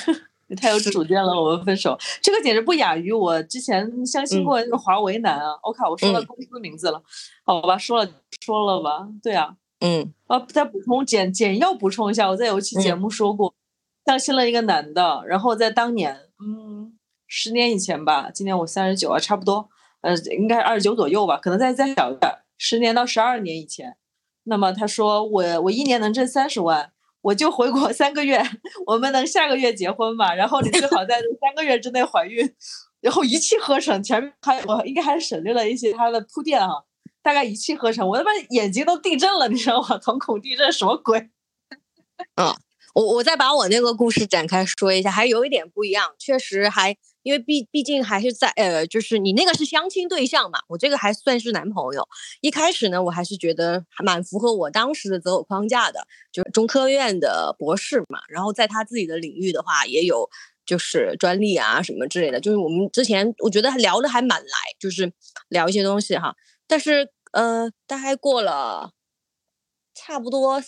[0.51, 5.57] 你太有主见了，我们分手，这个简直不亚于我之前相亲过那个华为男啊！
[5.63, 7.01] 我靠，我说了公司名字了，
[7.45, 8.11] 好吧，说了
[8.41, 13.53] 说了吧，对啊，嗯，啊，再补充简简要补充一下，我在有一期节目说过，
[14.05, 19.69] 相亲了一个男的，然后在当年，嗯，十年以前吧，今年我三十九啊，差不多，
[20.01, 23.95] 呃，应该二十九左右吧，可能再再小一点，十年到十二年以前，
[24.43, 26.90] 那么他说我我一年能挣三十万。
[27.21, 28.41] 我就回国三个月，
[28.85, 30.33] 我们能下个月结婚吧？
[30.33, 32.51] 然后你最好在三个月之内怀孕，
[33.01, 34.01] 然后一气呵成。
[34.01, 36.83] 前面还我应该还省略了一些他的铺垫哈，
[37.21, 39.97] 大概一气呵成，我他妈眼睛都地震了，你知道吗？
[39.97, 41.29] 瞳孔地震什么鬼？
[42.35, 42.55] 嗯，
[42.95, 46.97] 我我再把我那个故事展开说一下，还有一点不一样，确实还。
[47.23, 52.07] 因为毕毕竟还是在呃，就是你那个是相亲对象嘛，我这个还算是男朋友。
[52.41, 58.19] 一开始呢，我还是觉得还蛮符合我当时的择偶框架的，就是中科院的博士嘛。
[58.29, 60.29] 然后在他自己的领域的话，也有
[60.65, 62.39] 就是专利啊什么之类的。
[62.39, 65.11] 就是我们之前我觉得聊的还蛮来，就是
[65.49, 66.35] 聊一些东西哈。
[66.67, 68.91] 但是呃，大概过了
[69.93, 70.61] 差不多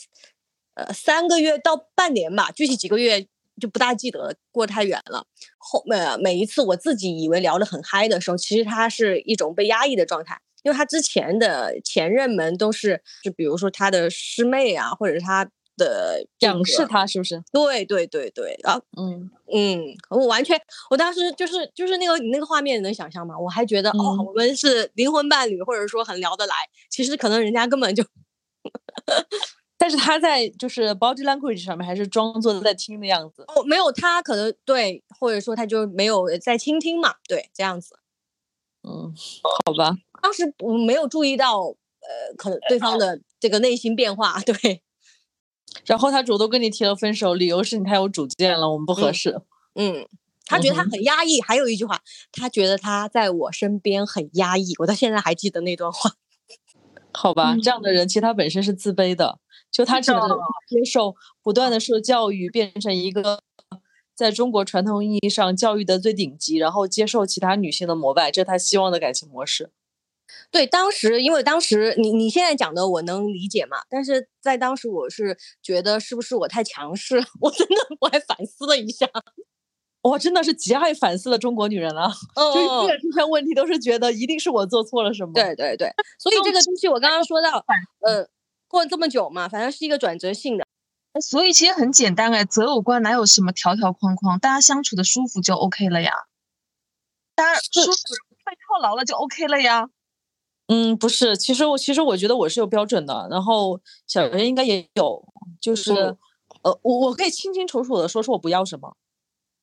[0.75, 3.27] 呃三个月到半年吧，具体几个月。
[3.63, 5.25] 就不大记得，过太远了。
[5.57, 17.41] 后每每一次我自己以为聊得很嗨的时候，其实他是一种被压抑的状态，因为他之前的前任们都是，就比如说他的师妹啊，或者是他的仰视他，是不是？
[17.53, 23.39] 对对对对，啊嗯嗯，我完全，我当时就是就是那个你那个画面，你能想象吗？
[23.39, 26.53] 我还觉得哦，我们是灵魂伴侣，或者说很聊得来，
[26.89, 28.03] 其实可能人家根本就。
[29.83, 33.43] 但是他在就是 body language 上面还是装作在听的样子。
[33.49, 37.99] 哦，没有他可能对，或者说他就没有在倾听嘛，对，这样子，
[38.83, 39.13] 嗯，
[39.65, 44.81] 好吧，当时我没有注意到，呃，可能对方的这个内心变化， 对，
[45.85, 49.41] 然后他主动跟你提了分手，理由是你太有主见了，我们不合适，
[49.75, 50.07] 嗯，
[50.45, 51.99] 他觉得他很压抑，还有一句话，
[52.31, 56.11] 他觉得他在我身边很压抑，我到现在还记得那段话，
[57.11, 59.39] 好吧，这样的人其实他本身是自卑的。
[59.73, 60.21] 就他只能
[60.69, 63.41] 接受不断的受教育，变成一个
[64.15, 69.71] 在中国传统意义上教育的最顶级，然后接受其他女性的膜拜，这是他希望的感情模式。
[70.51, 77.15] 对，当时因为当时你你现在讲的我能理解嘛，但是在当时我是觉得是不是我太强势？
[77.41, 79.09] 我真的我还反思了一下，
[80.03, 82.11] 我真的是极爱反思的中国女人了，
[82.53, 85.33] 就是出现这些问题都是觉得一定是我做错了什么。
[85.33, 87.65] 对对对，所以这个东西我刚刚说到，
[88.05, 88.27] 呃。
[88.73, 90.65] 过了这么久嘛，反正是一个转折性的，
[91.21, 96.11] 所以其实很简单哎，择偶观哪有什么条条框框，大家相处的舒服就 OK 了呀，
[97.35, 97.91] 大家舒服
[98.43, 99.91] 被套牢了就 OK 了呀。
[100.65, 105.23] 嗯，不是，其实我其实我觉得我是有标准的，然后小袁应该也有，
[105.61, 105.93] 就是
[106.63, 108.97] 呃，我我可以清清楚楚的说出我不要什么，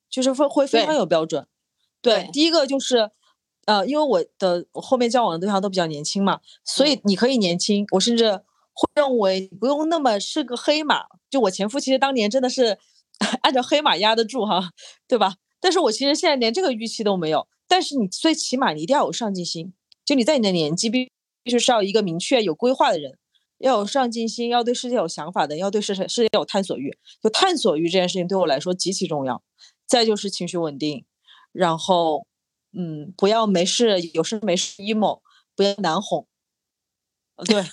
[0.09, 1.45] 就是会会非常有标准。
[2.01, 3.11] 对，第一个就是
[3.65, 8.41] 呃，因为我的我后面交往的对象都比较年轻嘛，所以你可以年轻，我甚至。
[8.73, 12.77] 会认为不用那么是个黑马，就我前夫其实当年真的是
[13.43, 14.71] 按照黑马压得住哈，
[15.07, 15.35] 对吧？
[15.59, 17.47] 但是我其实现在连这个预期都没有。
[17.67, 21.09] 但是你最起码你一定要有上进心，就你在你的年纪必
[21.43, 23.17] 必须是要一个明确有规划的人，
[23.59, 26.97] 要有上进心，要对世界有想法的，要对世世世界有探索欲。
[27.21, 29.41] 就探索欲这件事情对我来说极其重要。
[29.87, 31.05] 再就是情绪稳定，
[31.51, 32.25] 然后
[32.73, 35.21] 嗯，不要没事有事没事 emo，
[35.55, 36.25] 不要难哄。
[37.45, 37.63] 对。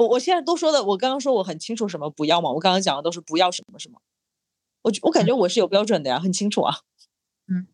[0.00, 4.00] 我我现在都说的，我刚刚说我很清楚什么不要嘛，我刚刚讲的都是不要什么什么，
[4.80, 6.74] 我我感觉我是有标准的呀，很清楚啊。
[7.48, 7.66] 嗯，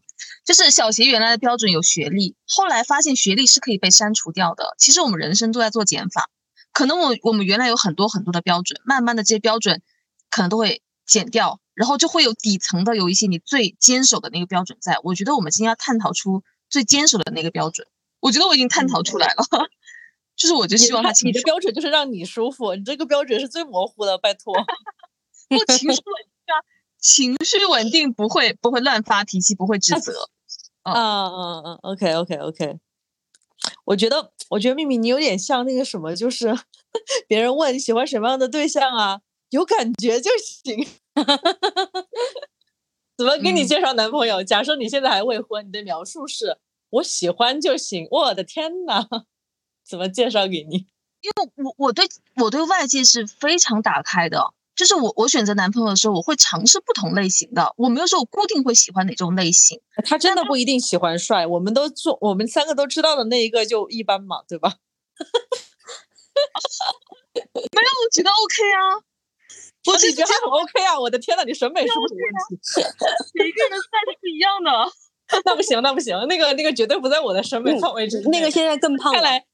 [0.44, 4.74] 就是小邪原来的标准有学历，后来发现学历是可以被删除掉的。
[4.76, 6.28] 其实我们人生都在做减法，
[6.72, 9.80] 可能我我们原来有很多很多的标准，慢慢的这些标准
[10.28, 14.98] 可能都会减掉，然后就会有底层的有一些你最坚守的那个标准在。
[15.04, 17.86] 我觉得我们今天要探讨出最坚守的那个标准，
[18.18, 19.44] 我觉得我已经探讨出来了。
[20.36, 24.54] 就是我就希望他你的标准就是让你舒服，你这个标准是最模糊的，拜托。
[25.48, 26.54] 不情绪稳定啊，
[27.00, 30.12] 情绪稳定不会不会乱发脾气，不会指责。
[30.82, 32.78] 啊啊啊！OK OK OK。
[33.84, 36.54] 我觉得，我觉得秘密你有点像那个什么，就是
[37.26, 39.20] 别人问你喜欢什么样的对象啊，
[39.50, 40.86] 有感觉就行。
[43.16, 44.42] 怎么给你介绍男朋友？
[44.44, 46.58] 假设你现在还未婚，你的描述是
[46.90, 48.06] 我喜欢就行。
[48.10, 49.06] 我的天呐，
[49.88, 50.86] 怎么介绍给你？
[51.20, 52.06] 因为我我对
[52.36, 59.80] 我对外界是非常打开的，就是我我选择男朋友的时候，我会尝试不同类型的，我没有说我固定会喜欢哪种类型。
[60.04, 64.74] 他真的不一定喜欢帅，我们都做我们三个都知道的那一个就一般嘛，对吧？
[67.34, 69.02] 没有，我觉得 OK 啊。
[69.86, 70.98] 我只觉得很 OK 啊！
[70.98, 72.56] 我的天呐，你审美是不是有问题？
[73.38, 74.68] 每个人的菜是不一样的。
[75.44, 78.30] 那不行，那不行，那个那个绝对不在我的审美范围之内。
[78.30, 79.12] 那个现在更胖。
[79.12, 79.46] 看来，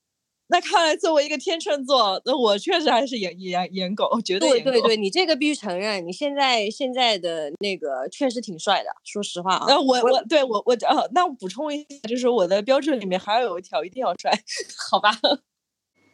[0.52, 8.90] 那看来作为一个天秤座，那我确实还是颜颜颜狗，绝对对对对，你这个必须承认，你现在现在的那个确实挺帅的。
[9.02, 14.30] 说实话啊，那，我我对我我呃，那我补充一下，就是我的标准里面还有一条，一定要帅，
[14.90, 15.10] 好吧？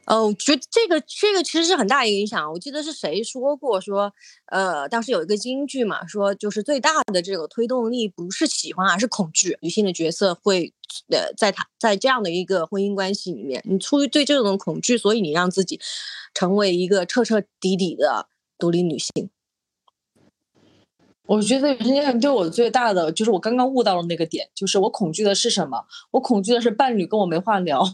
[0.09, 2.51] 哦，觉得这个这个其实是很大一个影响。
[2.51, 4.11] 我记得是谁说过，说
[4.47, 9.59] 呃，当时有一个京剧嘛，说就是最大的这个推动力不是喜欢，而是恐惧。
[9.61, 10.73] 女性的角色会
[11.11, 15.79] 呃，在她在这样的一个婚姻关系里面，你出于对这种恐惧，所以你让自己
[16.33, 18.29] 成为一个彻彻底底的
[18.59, 19.29] 独立女性。
[21.27, 25.85] 我觉得人家对我最大的就是我刚刚悟到了那个点，就是我恐惧的是什么？
[26.13, 27.85] 我恐惧的是伴侣跟我没话聊。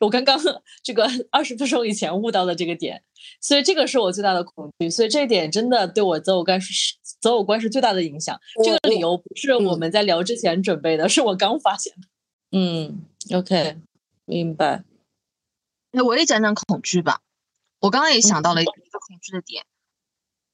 [0.00, 0.38] 我刚刚
[0.82, 3.02] 这个二十分钟以前悟到的这个点，
[3.40, 8.38] 所以这个是我最大的恐惧，所以这一点真的对我择偶观是择偶观是最大的影响。
[8.64, 12.08] 这个理由不是我们在聊之前准备的，是我刚发现的。
[12.52, 13.02] 嗯
[13.34, 13.78] ，OK，
[14.24, 14.84] 明白。
[15.92, 17.20] 那我也讲讲恐惧吧。
[17.80, 19.64] 我刚刚也想到了一个恐惧的点。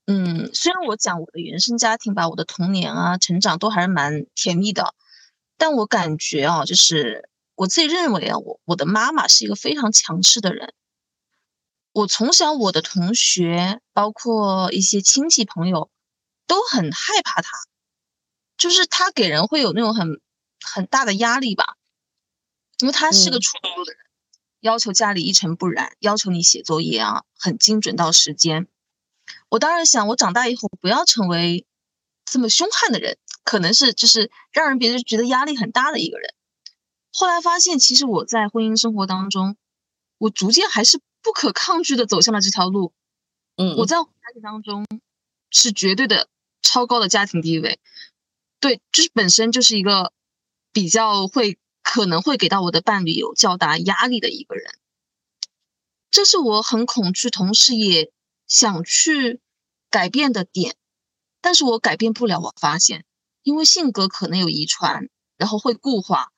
[0.07, 4.95] 嗯，虽然我讲我的原生家庭吧，我的童年啊、成长都还是蛮甜蜜的，
[5.57, 7.29] 但我感觉啊，就是。
[7.57, 10.75] 我自己认为啊，我我的妈妈是一个非常强势的人。
[11.93, 15.91] 我从小，我的同学，包括一些亲戚朋友，
[16.47, 17.51] 都很害怕她，
[18.59, 20.21] 就是她给人会有那种很
[20.61, 21.77] 很大的压力吧，
[22.81, 24.01] 因为她是个处女座的人，
[24.61, 28.69] 要求家里一尘不染，要求你写作业啊很精准到时间。
[29.49, 31.67] 我当然想，我长大以后不要成为
[32.27, 36.35] 这么凶悍的人，可能是就是让人别人觉得压力很大的一个人。
[37.19, 39.57] 后来发现，其实我在婚姻生活当中，
[40.19, 42.93] 我逐渐还是不可抗拒的走向了这条路。
[43.57, 44.87] 嗯，我在家庭当中
[45.51, 46.29] 是绝对的
[46.61, 47.81] 超高的家庭地位，
[48.61, 50.13] 对，就是本身就是一个
[50.75, 54.75] 比较会可能会给到我的伴侣有较大压力的一个人。
[56.11, 58.13] 这是我很恐惧，同时也
[58.47, 59.41] 想去
[59.89, 60.77] 改变的点，
[61.41, 62.41] 但是我改变不了。
[62.41, 63.07] 我发现，
[63.43, 65.09] 因为性格可能有遗传，
[65.39, 66.31] 然后会固化。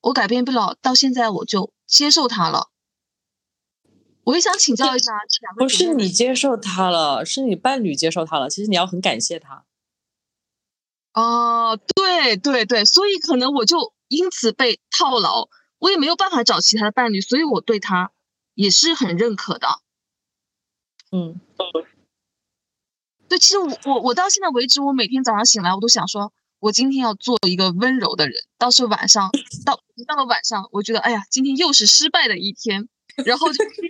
[0.00, 2.70] 我改变不了，到现在我就接受他了。
[4.24, 5.12] 我也想请教一下，
[5.56, 8.48] 不是你接受他了，是你伴侣接受他了。
[8.48, 9.64] 其实你要很感谢他。
[11.14, 18.12] 哦，对对对，所以可能我就因此被套牢，我也没有办法找其他的伴侣，所以我对他
[18.54, 19.66] 也是很认可的。
[21.10, 21.40] 嗯，
[23.28, 26.32] 对，其实我我我到现在为止，我每天早上醒来，我都想说。
[26.60, 29.30] 我今天要做一个温柔的人，到时候晚上
[29.64, 32.88] 到到了晚上，我觉得哎呀，今天又是失败的一天，
[33.24, 33.80] 然后就接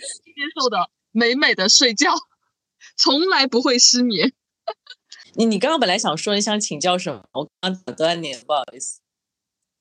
[0.61, 2.14] 受的美美的睡觉，
[2.97, 4.35] 从来不会失眠。
[5.35, 7.23] 你你刚刚本来想说你想请教什么？
[7.33, 9.01] 我刚刚打断你，不好意思。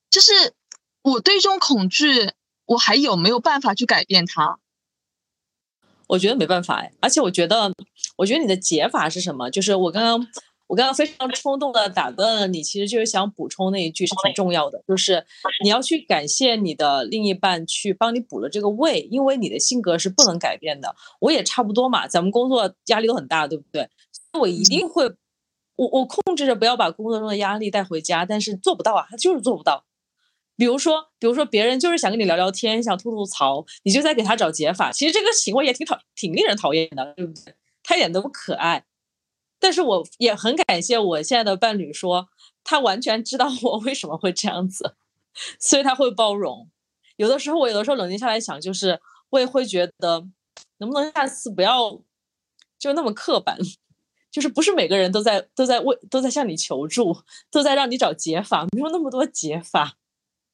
[0.09, 0.53] 就是
[1.01, 2.31] 我对这种恐惧，
[2.65, 4.59] 我还有没有办法去改变它？
[6.07, 7.73] 我觉得没办法哎，而且我觉得，
[8.15, 9.49] 我觉得你的解法是什么？
[9.49, 10.25] 就是我刚刚。
[10.67, 15.25] 我刚刚非常冲动的打断了你，其实就是想补充那一句是挺重要的，就是
[15.63, 20.95] 你要去感谢你的另一半去帮你补了这个位，因为你的性格是不能改变的。
[21.21, 23.89] 我也差不多嘛，咱们工作压力都很大，对不对？
[24.39, 25.05] 我一定会，
[25.77, 29.85] 我我控制着不要把工作中的压力带回家，但是做不到啊，他就是做不到。
[30.57, 37.53] 比如说，比如说别人就是想跟你聊聊天，想吐吐槽，你就在给他找解法，其实这个行为也挺讨，挺令人讨厌的，对不对？
[37.83, 38.83] 他一点都不可爱。
[39.59, 42.29] 但是我也很感谢我现在的伴侣，说
[42.63, 44.95] 他完全知道 我为什么会这样子，
[45.59, 46.69] 所以他会包容。
[47.15, 48.99] 有的时候我有的时候冷静下来想，就是
[49.31, 50.27] 我也会觉得，
[50.77, 51.99] 能不能下次不要
[52.77, 53.57] 就那么刻板，
[54.31, 57.15] 就是不是每个人都在都在为都在向你求助，
[57.49, 59.97] 都在让你找解法，没有那么多解法。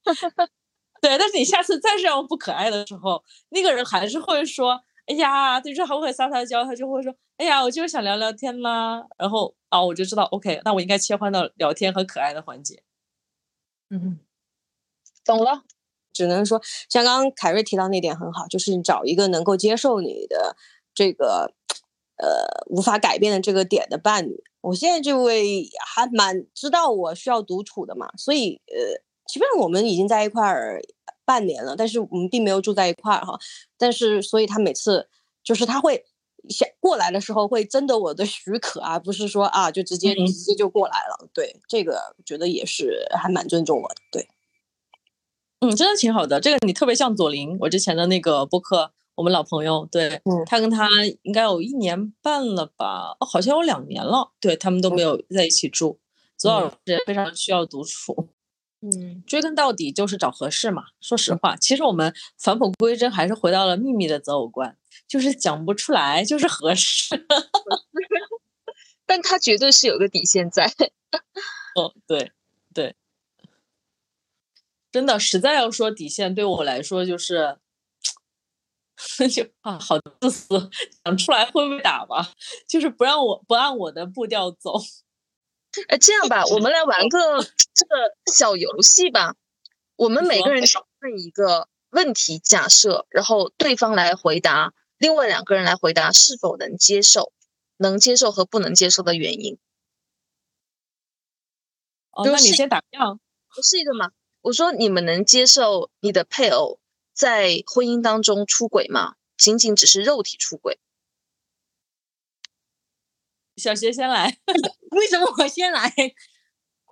[1.01, 4.84] 对，但是你下次再这样不可爱的时候，那个人还是会说。
[5.06, 12.84] 哎呀，对，就还会撒撒娇，他就会说：“哎呀，我就是想聊聊天啦。”然后啊，我就知道，OK，那我应该切换到聊天和可爱的环节。
[13.90, 14.20] 嗯，
[15.26, 15.64] 懂了。
[16.14, 20.56] 只能说像刚刚凯瑞提到那点很好，就是你找一个能够接受你的
[20.94, 21.52] 这个
[22.18, 24.44] 呃无法改变的这个点的伴侣。
[24.62, 30.80] 我现在这位还蛮知道我需要独处的嘛，所以呃，基本上我们已经在一块儿
[31.26, 33.40] 半年了，但是我们并没有住在一块儿哈。
[33.76, 35.10] 但是所以他每次
[35.44, 36.06] 就是他会
[36.50, 41.30] 想过来的时候会征得我的许可啊，不是说啊就直接直接就过来了。
[41.34, 43.96] 对，这个觉得也是还蛮尊重我的。
[44.12, 44.28] 对。
[45.62, 46.41] 嗯，真的挺好的。
[46.41, 50.89] 这个你特别像左琳，我之前的那个播客，我们老朋友，对他跟他
[51.22, 54.34] 应该有一年半了吧，哦，好像有两年了。
[54.41, 56.00] 对他们都没有在一起住。
[56.38, 56.78] 左老师
[57.08, 58.28] 非常需要独处。
[58.84, 60.88] 嗯，追根到底就是找合适嘛。
[61.00, 64.78] 说实话，其实我们返璞归真还是回到了秘密的择偶观，
[65.08, 67.26] 就是讲不出来，就是合适。
[69.06, 70.66] 但他绝对是有个底线在。
[71.76, 72.32] 哦，对
[72.74, 72.96] 对。
[74.92, 77.58] 真的，实在要说底线，对我来说就是，
[79.34, 80.70] 就啊，好自私，
[81.04, 82.32] 讲出来会被打吧？
[82.68, 84.74] 就是不让我不按我的步调走。
[85.88, 87.95] 哎，这样吧，我们来玩个这个
[88.32, 89.36] 小游戏吧。
[89.95, 90.63] 我们每个人
[91.01, 97.32] 问一个问题，假设，然后对方来回答，另外两个人来回答是否能接受，
[97.78, 99.57] 能接受和不能接受的原因。
[102.11, 103.19] 哦，那你先打样，
[103.61, 104.11] 是一个吗？
[104.41, 106.80] 我说你们能接受你的配偶
[107.13, 109.15] 在婚姻当中出轨吗？
[109.38, 110.80] 仅仅只是肉体出轨？
[113.64, 114.26] 小学先来，
[114.91, 115.89] 为什么我先来？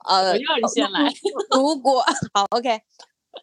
[0.07, 1.11] 呃，要你先来。
[1.51, 2.01] 如果
[2.33, 2.69] 好，OK，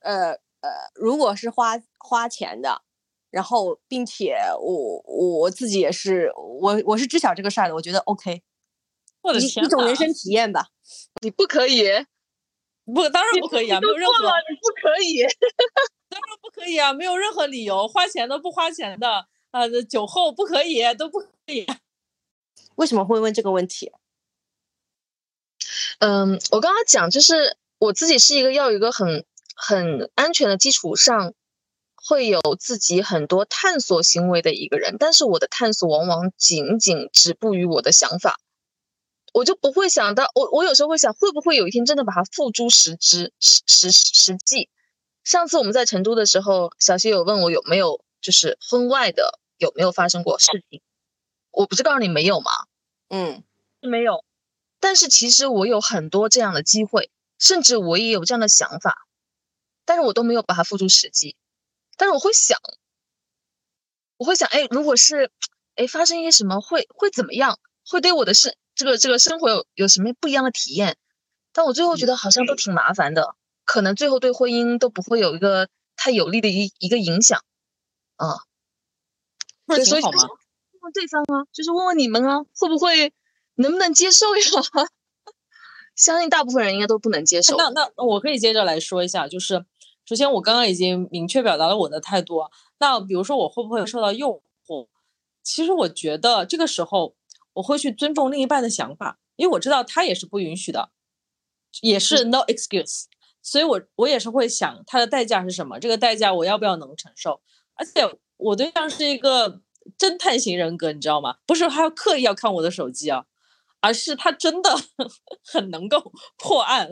[0.03, 2.83] 呃呃，如果是花花钱的，
[3.31, 8.43] 然后并且我我自己也是我我是知晓这个事儿的，我觉得 OK，
[9.20, 10.68] 我的天，一种人生体验吧。
[11.22, 11.85] 你不可以。
[12.87, 13.79] 不，当然不可以啊！
[13.79, 14.14] 没有任何，
[14.49, 15.20] 你不可以，
[16.09, 16.91] 当然不可以啊！
[16.95, 21.66] 没有任何理由，花钱的不花钱的，呃，酒后不可以，都不可以。
[22.79, 23.91] 为什么会问这个问题？
[25.99, 29.26] 嗯，我刚刚讲就是我自己是一个要有一个很
[29.57, 31.35] 很安全的基础上，
[31.97, 38.39] 会有自己很多探索行为的一个人，但是我的探索往往仅仅止步于我的想法。
[39.35, 44.70] 我就不会想到，我我有时候会想，会不会有一天真的把它付诸实之实实实际？
[45.24, 50.81] 上次我们在成都的时候，小希有问我有没有就是婚外的有没有发生过事情，
[51.51, 52.53] 我不是告诉你没有吗？
[53.09, 53.43] 嗯，
[53.81, 54.25] 没有。
[54.81, 59.07] 但是其实我有很多这样的机会，甚至我也有这样的想法，
[59.85, 61.37] 但是我都没有把它付诸实际。
[61.97, 62.59] 但是我会想，
[64.17, 65.33] 我会想，哎，如果是，
[65.75, 67.59] 哎，发生一些什么，会会怎么样？
[67.87, 68.55] 会对我的生。
[68.75, 70.97] 这个这个生活有有什么不一样的体验？
[71.53, 73.35] 但我最后觉得好像都挺麻烦的，
[73.65, 77.43] 可能最后对婚姻都不会有一个太有利的一一个影响
[78.15, 78.45] 啊。
[79.67, 80.13] 所以问
[80.89, 83.12] 问对方啊，就是问问你们啊，会不会
[83.57, 84.89] 能不能接受呀？
[85.95, 87.57] 相信大部分人应该都不能接受。
[87.57, 89.64] 那那我可以接着来说一下，就是
[90.07, 92.41] 首先我刚刚已经明确表达了我的态度。
[92.78, 94.89] 那比如说我会不会受到诱惑？
[95.43, 97.14] 其实我觉得这个时候。
[97.55, 100.91] 我会去尊重另一半的想法，因为我知道他也是不允许的，
[101.80, 103.07] 也是 no excuse，
[103.43, 107.41] 所以我我也是会想他的代价是什么，这个代价我要不要能承受？
[107.74, 109.61] 而且我对象是一个
[109.97, 111.39] 侦探型人格，你知道吗？
[111.47, 113.24] 不是他要刻意要看我的手机啊，
[113.80, 114.70] 而是他真的
[115.45, 116.91] 很能够破案，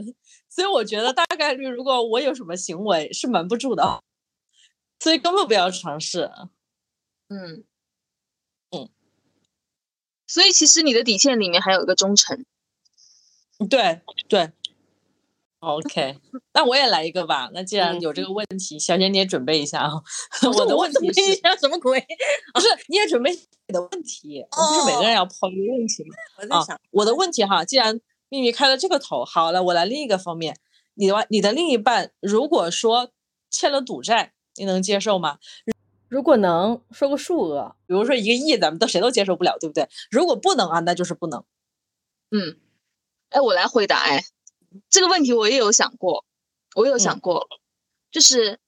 [0.49, 4.03] 所以我觉得大概率如果我有什么行为是瞒不住的，
[4.99, 6.31] 所以根本不要尝试。
[7.29, 7.65] 嗯。
[10.29, 12.45] 所以其实你的底线里面还有一个忠诚，
[13.71, 14.51] 对对
[15.61, 16.19] ，OK，
[16.53, 17.51] 那我也来一个吧。
[17.53, 19.93] 那既然有这个问题，小贤你也准备一下啊。
[20.57, 21.21] 我的问题是
[21.61, 21.99] 什么鬼？
[22.55, 24.45] 不是，你也准备你的问题。
[24.51, 26.15] 不是每个人要抛一个问题吗？
[26.39, 27.65] 我在想我的问题哈。
[27.65, 30.59] 既然秘密开了这个头，好了，我来另一个方面。
[30.95, 33.11] 你的你的另一半如果说
[33.51, 35.39] 欠了赌债，你能接受吗？
[36.09, 39.89] 如果能说个数额，比如说一个亿，咱们都谁都接受不了，对不对？
[40.11, 41.45] 如果不能啊，那就是不能。
[42.31, 42.61] 嗯，
[43.31, 43.99] 哎，我来回答。
[43.99, 44.25] 哎，
[44.89, 46.25] 这个问题我也有想过，
[46.75, 47.49] 我有想过，
[48.11, 48.59] 就是，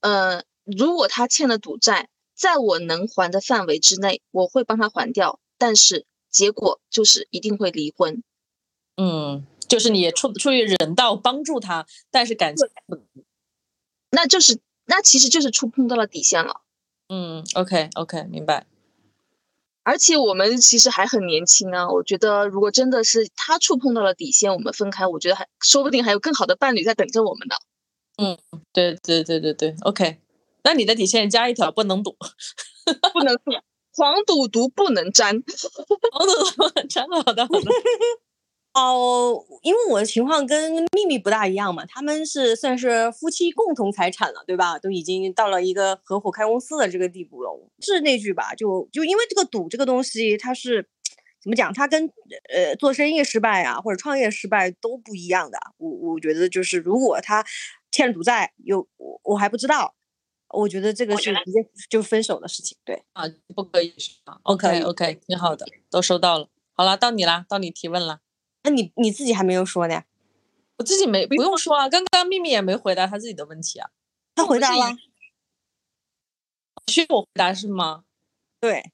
[0.00, 8.22] 呃，如果他欠了赌债，在我能还的范围之内，我会帮他还掉，但是结果就是一定会离婚。
[8.96, 12.68] 嗯，就是你出出于人道帮助他，但是感情，
[14.10, 16.62] 那就是那其实就是触碰到了底线了。
[17.08, 18.66] 嗯，OK OK，明白。
[19.84, 27.54] 而且我们其实还很年轻啊，我觉得如果真的是他触碰到了底线，我们分开，我觉得还说不定还有更好的伴侣在等着我们呢。
[28.16, 28.38] 嗯，
[28.72, 30.18] 对对对对对，OK。
[30.62, 32.16] 那你的底线加一条，不能赌，
[33.12, 33.52] 不能赌，
[33.92, 35.42] 黄赌毒不能沾，
[36.12, 37.06] 黄赌毒不能沾。
[37.10, 37.70] 好的好的。
[38.74, 44.78] 哦，因为我的情况跟秘密不大一样嘛，他们是算是夫妻共同财产了，对吧？
[44.80, 47.50] 都已经到了一个合伙开公司的这个地步了。
[47.80, 50.88] 是那句吧，就就因为这个赌这个东西，它是
[51.40, 51.72] 怎么讲？
[51.72, 52.04] 它跟
[52.52, 55.56] 呃做生意失败啊，或者创业失败都不一样的。
[55.76, 57.44] 我我觉得就是如果他
[57.92, 59.94] 欠赌债，有我我还不知道，
[60.48, 62.76] 我觉得这个是直接就分手的事情。
[62.84, 63.22] 对啊，
[63.54, 66.48] 不可以是吧？OK OK，挺好的，都收到了。
[66.72, 68.18] 好了，到你啦，到你提问了。
[68.64, 70.02] 那你你自己还没有说呢，
[70.78, 73.90] 我自己没不用说啊，刚刚秘密也没回答他自己的问题啊，
[74.34, 74.96] 他回答了，
[76.90, 78.04] 需要我回答是吗？
[78.60, 78.90] 对，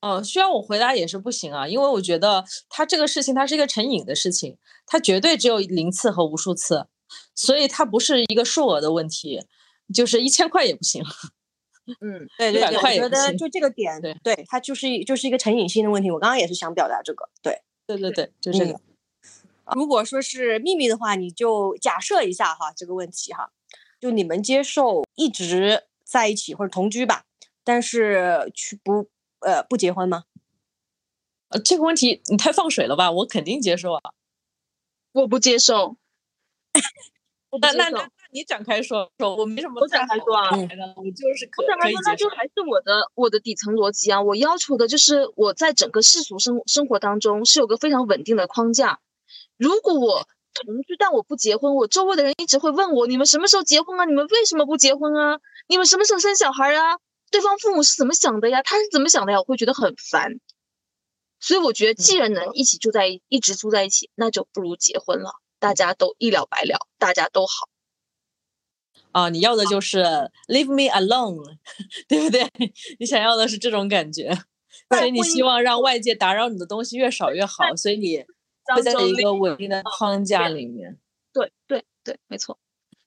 [0.00, 4.56] 哦，需要我回答也是不行啊，因为我觉得他这个事情它是一个成瘾的事情，
[4.86, 6.86] 它绝对只有零次和无数次，
[7.34, 9.44] 所以它不是一个数额的问题，
[9.92, 11.04] 就是一千块也不行，
[12.00, 18.80] 嗯，对 对对，我觉得就这个点，对，对，它就是就是一个成瘾性的问题，我刚刚也是想表达这个，对，对对对，就这个。
[19.74, 23.50] 如果说是秘密的话，你就假设一下哈这个问题哈，
[24.00, 27.24] 就你们接受一直在一起或者同居吧，
[27.64, 29.08] 但是去不
[29.40, 30.24] 呃不结婚吗？
[31.48, 34.00] 呃，这个问题你太放水了吧，我肯定接受啊。
[35.12, 35.96] 我不接受。
[37.60, 39.80] 那那那你展开说说，我没什么。
[39.80, 49.00] 我展开说啊，我就是可可以那就还是我的我的底层逻辑啊，我要求的就是我在整个世俗生生活当中是有个非常稳定的框架。
[49.60, 54.06] 如果我同居，但我不结婚，我周围的人一直会问我：你们什么时候结婚啊？
[54.06, 55.38] 你们为什么不结婚啊？
[55.68, 56.96] 你们什么时候生小孩啊？
[57.30, 58.62] 对方父母是怎么想的呀？
[58.62, 59.38] 他是怎么想的呀？
[59.38, 60.40] 我会觉得很烦。
[61.38, 67.68] 所以我觉得，既然能一起住在一直住在一起，那就不如结婚了，大家都一了百了，大家都好。
[69.12, 70.02] 啊，你要的就是
[70.48, 71.58] leave me alone，
[72.08, 72.48] 对不对？
[72.98, 74.32] 你想要的是这种感觉，
[74.88, 78.24] 所以你希望让外界打扰你的东西越少越好，所以你。
[78.74, 80.98] 会在一个稳定的框架里面，
[81.32, 82.58] 对对对，没错。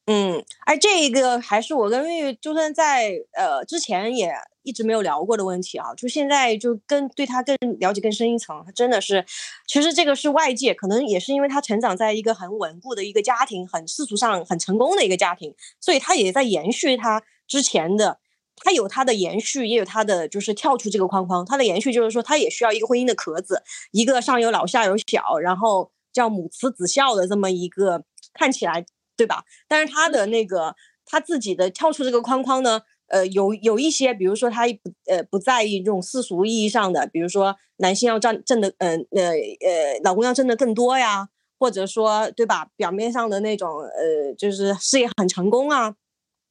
[0.05, 4.34] 嗯，哎，这一个还是我跟玉就算在呃之前也
[4.64, 8.61] 一直没有聊过的问题啊，就现在就更对他更了解更深一层。
[8.66, 9.26] 他真的是，
[9.66, 18.20] 其实这个是外界可能也是因为他成长在一个很稳固的一个家庭，很世俗上很成功的一个家庭，所以他也在延续他之前的。
[18.58, 21.45] 他有他的延续，也有他的就是跳出这个框框。
[21.45, 28.86] 他的延续就是说，他也需要一个婚姻的壳子，一个上有老下有小，然后叫母慈子孝的这么一个看起来，
[29.18, 29.43] 对吧？
[29.68, 30.76] 但是他的那个
[31.06, 41.28] 他自己的跳出这个框框呢，呃，有有一些，比如说他不呃不在意这种世俗意义上的，比如说男性要挣挣的，嗯呃呃，老公要挣的更多呀，
[41.60, 42.68] 或者说对吧？
[42.78, 45.95] 表面上的那种呃，就是事业很成功啊，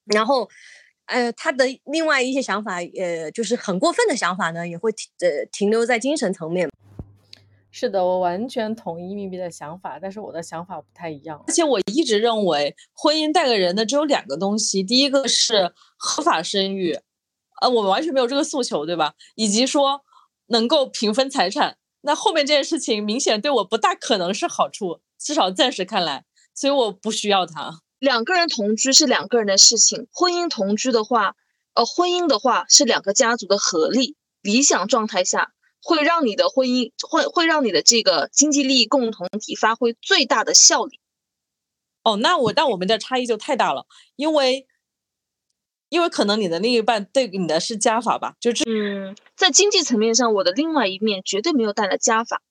[0.04, 0.50] 然后。
[1.12, 6.70] 呃，他的另外一些想法，呃，就是很过分的想法呢，也会停呃停留在精神层面。
[7.70, 11.42] 是的，我完全同意咪咪的想法，但是我的想法不太一样。
[11.46, 16.98] 而且我一直认为，婚姻带给人的只有两个东西，第一个是合法生育，
[17.60, 19.14] 呃，我们完全没有这个诉求，对吧？
[19.34, 20.02] 以及说
[20.46, 21.76] 能够平分财产。
[22.02, 27.80] 那后面这件事情明显对我不大可能是好处，至少暂时看来，所以我不需要它。
[28.02, 31.36] 两个人同居是两个人的事情，婚姻同居的话，
[31.74, 34.16] 呃，婚姻的话是两个家族的合力。
[34.40, 40.98] 理想状态下，会让你的婚姻会会让你的这个经济利益共同体发挥最大的效力。
[42.02, 43.86] 哦，那我那我们的差异就太大了，
[44.16, 44.66] 因为
[45.88, 52.42] 因为可能你的另一半对你的是加法吧，就这嗯，在经济层面上，我的另外一面绝对没有带来加法。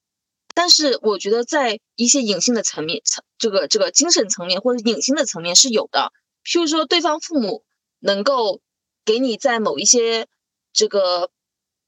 [0.53, 6.11] 但是我觉得在一些隐性的层面层，这个这个精神层面或者隐性的层面是有的。
[6.43, 7.63] 譬如说，对方父母
[7.99, 8.61] 能够
[9.05, 10.27] 给你在某一些
[10.73, 11.31] 这个，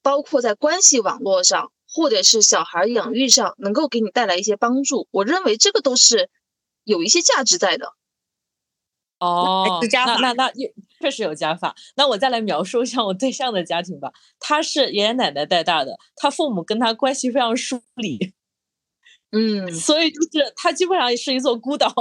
[0.02, 5.08] 包括在关系网络上，或者是小孩养育上，能够给你带来一些帮助。
[5.12, 6.30] 我认为这个都是
[6.84, 7.94] 有一些价值在的。
[9.20, 10.52] 哦，那那那
[11.00, 11.76] 确实有加法。
[11.96, 14.12] 那我再来描述一下我对象的家庭吧。
[14.38, 18.34] 他是爷爷奶奶带大的，他父母跟他关系非常疏离。
[19.36, 21.92] 嗯，所以就是它基本上是一座孤岛，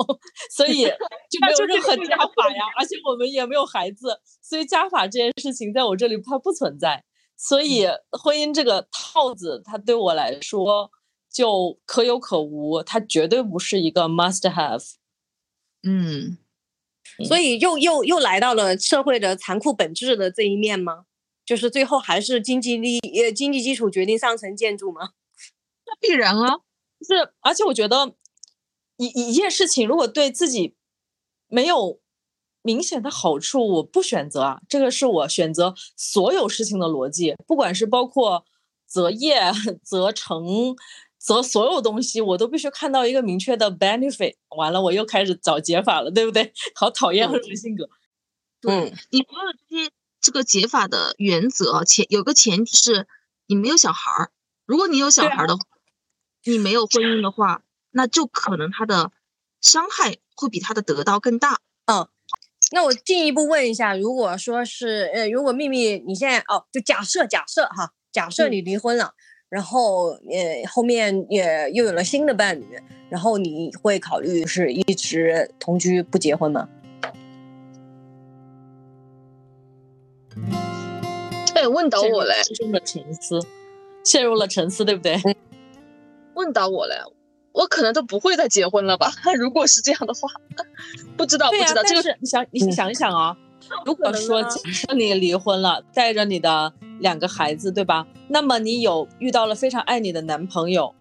[0.51, 7.05] 所以就没有任何加法呀，而且我们也没有孩子，所以加法这件事情在我这里它不存在，
[7.39, 10.91] 所以婚姻这个套子它对我来说
[11.33, 14.85] 就可有可无，它绝对不是一个 must have。
[15.83, 16.37] 嗯，
[17.24, 21.07] 所以又又又来到了社会的残酷本质的这一面吗？
[21.47, 25.12] 就是最后还是经济利呃经济基础决定上层建筑吗？
[25.87, 26.59] 那必然啊。
[27.03, 28.15] 是，而且我觉得
[28.97, 30.75] 一一件事情，如果对自己
[31.49, 32.01] 没有
[32.63, 38.45] 明显的好处我不选择啊，这个是我选择所有事情的逻辑，不管是包括
[38.87, 39.41] 择业、
[39.83, 40.77] 择成、
[41.19, 44.37] 择所有东西，我都必须看到一个明确的 benefit。
[44.57, 46.53] 完了，我又开始找解法了，对不对？
[46.75, 47.89] 好讨厌这种性格。
[48.61, 49.91] 对你所有这些
[50.21, 53.09] 这个解法的原则前有个前提是
[53.49, 54.31] 你没有小孩儿，
[54.67, 55.63] 如果你有小孩的话，
[56.45, 57.62] 你没有婚姻的话，
[57.93, 59.12] 那就可能他的
[59.61, 61.61] 伤害会比他的得到更大。
[61.86, 62.09] 嗯，
[62.72, 69.14] 那我进一步问一下，如果说是呃，如果秘密你现在哦，就假设假设哈，假设你离婚了，
[69.49, 72.64] 然后呃后面也又有了新的伴侣，
[73.09, 76.68] 然后你会考虑是一直同居不结婚吗？
[81.55, 83.40] 哎，问倒我嘞，陷入了沉思，
[84.03, 85.16] 陷入了沉思，对不对？
[86.35, 87.12] 问到我了，
[87.53, 89.12] 我可能都不会再结婚了吧？
[89.39, 90.28] 如果是这样的话，
[91.16, 91.83] 不知道，不知道。
[91.85, 93.37] 这个是你想，你想一想啊，
[93.85, 98.07] 如果说假设你离婚了，带着你的两个孩子，对吧？
[98.28, 100.95] 那么你有遇到了非常爱你的男朋友，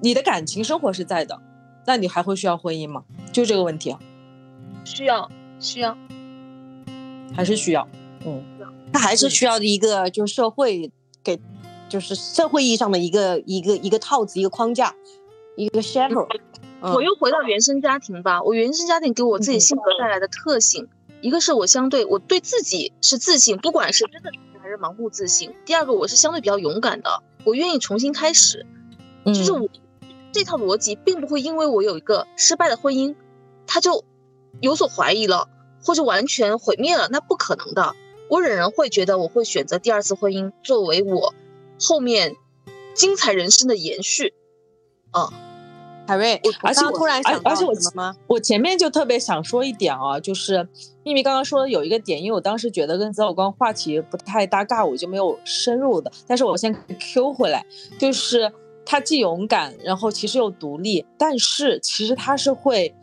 [0.00, 1.40] 你的感情生活是在的，
[1.86, 3.04] 那你还会需要婚姻吗？
[3.32, 3.98] 就这个问题啊。
[4.84, 5.96] 需要，需要，
[7.34, 7.88] 还是需要。
[8.26, 8.42] 嗯，
[8.92, 10.90] 他还是需要一个，就是社会
[11.22, 11.40] 给，
[11.94, 14.92] 就是社会意义上的一个一个一个套子，一个框架，
[15.54, 16.26] 一个 shadow。
[16.80, 20.88] 我又回到原生家庭吧，我原生家庭给我自己性格带来的特性，
[21.20, 24.30] 一个是我相对我对自己是自信，不管是真的
[24.60, 25.54] 还是盲目自信。
[25.64, 28.66] 第二个我是相对比较勇敢的，我愿意重新开始。
[29.26, 29.68] 就是我
[30.32, 33.14] 这套逻辑并不会因为我有一个失败的婚姻，
[33.68, 34.04] 他就
[34.60, 35.46] 有所怀疑了，
[35.84, 37.94] 或者完全毁灭了，那不可能的。
[38.28, 41.32] 我仍然会觉得我会选择第二次婚姻作为我
[41.86, 42.36] 后面
[42.94, 44.34] 精彩人生的延续。
[45.12, 45.28] 嗯，
[46.06, 48.16] 海瑞，而且我突然想到什么吗？
[48.26, 50.68] 我前面就特别想说一点啊，就是
[51.02, 56.10] 秘密刚刚说的有一个点，因为我当时觉得跟择偶观话题不太搭嘎，我就没有深入的。
[56.26, 57.64] 但是我先 Q 回来，
[57.98, 58.52] 就是
[58.84, 62.94] 他既勇敢，然后其实又独立，但是其实他是会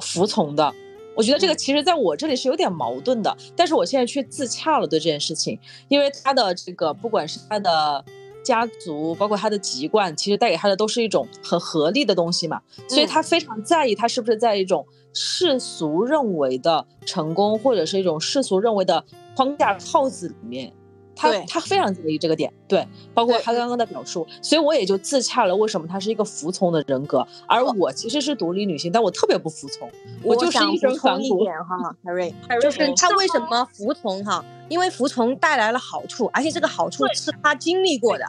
[0.00, 0.72] 服从的。
[1.16, 5.58] 我觉得这个其实在我这里是有点矛盾的，但是我现在却自洽了对这件事情，
[5.88, 8.02] 因为他的这个不管是他的
[8.42, 19.04] 家族，包括他的籍贯，其实带给他的都是一种很合理的东西嘛，所以他非常在意他是不是在一种世俗认为的成功，或者是一种世俗认为的
[19.36, 20.72] 框架套子里面。
[21.20, 25.54] 他他非常在意这个点，对，包括他刚刚的表述，所以我也就自洽了。
[25.54, 29.90] 为什么他是一个服从的人格，而我其实是独立女性，但我特别不服从，
[30.22, 31.40] 我就是一身反骨。
[31.40, 34.42] 一点哈， 海瑞，就是他为什么服从哈？
[34.70, 38.24] 因为服从带来了好处，而且这个好处是他经历过的，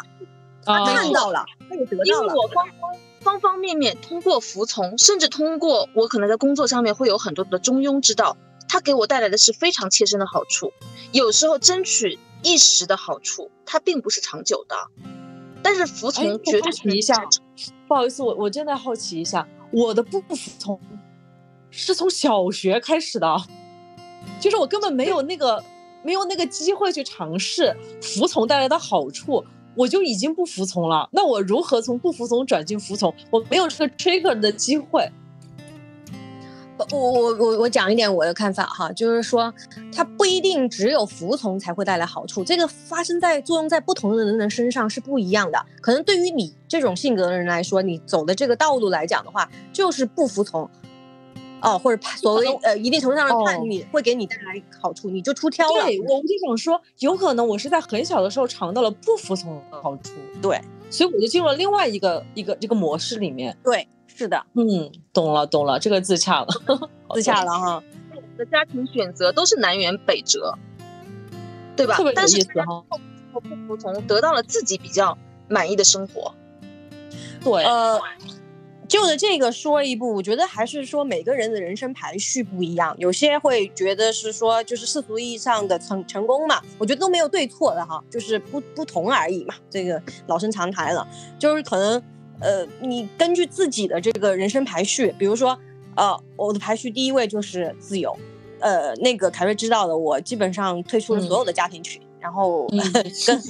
[0.66, 2.06] 他看到了，他也得到了。
[2.06, 8.36] 因为我方方方方面面通过服从，甚至通过我可能在工作上面会有很多的中庸之道，
[8.68, 10.74] 他给我带来的是非常切身的好处。
[11.14, 12.20] 有时候争取。
[12.44, 14.76] 一时的好处，它并不是长久的。
[15.64, 17.16] 但是服从绝对一下，
[17.88, 20.80] 不好意思，我我真的好奇一下，我的不服从
[21.70, 23.38] 是从小学开始的，
[24.40, 25.64] 就是我根本没有那个
[26.04, 31.08] 没有那个机会去尝试服从带来的好处，我就已经不服从了。
[31.12, 33.14] 那我如何从不服从转进服从？
[33.30, 35.10] 我没有这个 trigger 的机会。
[36.92, 39.54] 我我我我讲一点我的看法哈，就是说，
[39.94, 45.66] 它不一定只有服从才会带来好处，这个发生在作用在不同的人的身上是不一样的。
[45.82, 50.70] 可能对于你这种性格的人来说，你走的这个道路来讲的话，就是不服从，
[51.62, 55.86] 哦，或者所谓呃一定程度上的叛逆会给你带来好处，你就出挑了。
[55.86, 60.12] 对，我就想说，有可能我是在很小的时候尝到了不服从的好处，
[60.42, 63.88] 对，所以我就进入了另外一个一个这个模式里面，对。
[64.16, 66.48] 是的，嗯，懂了，懂了，这个自洽了，
[67.16, 67.84] 自洽了哈。
[68.14, 70.54] 我们的家庭选择都是南辕北辙，
[71.76, 71.98] 对吧？
[72.14, 72.38] 但是
[73.34, 76.34] 我不服从，得到了自己比较满意的生活。
[77.44, 78.00] 对，呃，
[78.88, 89.56] 就着这个说一步，我觉得还是说每个人的人生排序不一样，有些会觉得是说就是世俗意义上的成成功嘛，我觉得都没有对错的哈，就是不不同而已嘛。
[89.70, 91.08] 这个老生常谈了，
[91.40, 92.04] 就是可能。
[92.42, 95.58] 呃，你根据自己的这个人生排序，比如说，
[95.96, 98.18] 呃，我的排序第一位就是自由，
[98.60, 103.42] 呃，那个凯瑞知道的，我基本上退出了所有的家庭群，然后跟，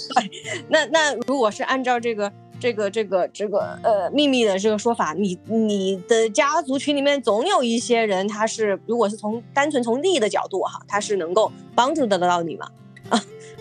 [0.68, 12.72] 那那如果是按照这个这个这个这个呃秘密的这个说法，你你的家族群里面总有一些人，他是如果是从单纯从利益的角度哈，他是能够帮助得到你嘛，啊，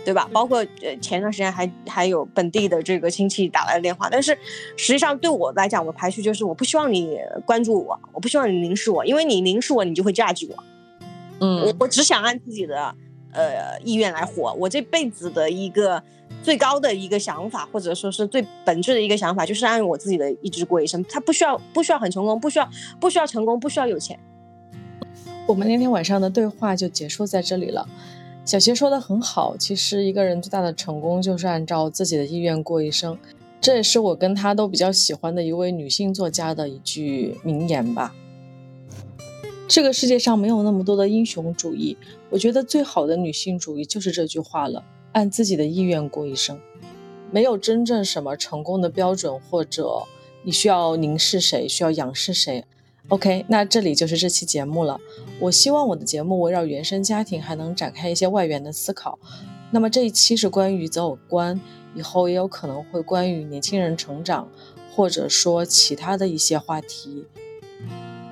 [0.04, 0.28] 对吧？
[0.34, 4.38] 包括呃前段时间还还有本地的这个亲戚打来的电话，但是
[4.76, 10.64] 实际上对我来讲，我排序就是我不希望你关注我，我不希望你凝视我，因为你凝视我，你就会 judge 我。
[11.39, 12.95] 嗯，我我只想按自己的
[13.32, 14.54] 呃意愿来活。
[14.54, 16.02] 我这辈子的一个
[16.43, 21.04] 最高的一个想法，或者说是最本质的一个想法，就是按我自己的意志过一生。
[21.06, 24.20] 他不需要不需要很成功，不需要不需要成功，不需要有钱。
[25.47, 27.88] 我们那天晚上的对话就结束在这里了。
[28.44, 33.18] 小邪说的很好，其实一个人最大的成功就是按照自己的意愿过一生，
[33.62, 38.14] 这也是我跟他都比较喜欢的一位女性作家的一句名言吧。
[39.68, 41.96] 这个世界上没有那么多的英雄主义，
[42.32, 44.84] 我觉得最好的女性主义就是这句话了：
[45.14, 46.60] 按自己的意愿过一生，
[47.32, 50.04] 没有真正什么成功的标准，或者
[50.44, 52.66] 你需要凝视谁，需要仰视谁。
[53.10, 54.99] OK，那这里就是这期节目了。
[55.39, 59.20] 我希望我的节目围绕原生家庭，还能展开一些外援的思考。
[59.72, 61.60] 那么这一期是关于择偶观，
[61.93, 64.47] 以后也有可能会关于年轻人成长，
[64.95, 67.26] 或者说其他的一些话题。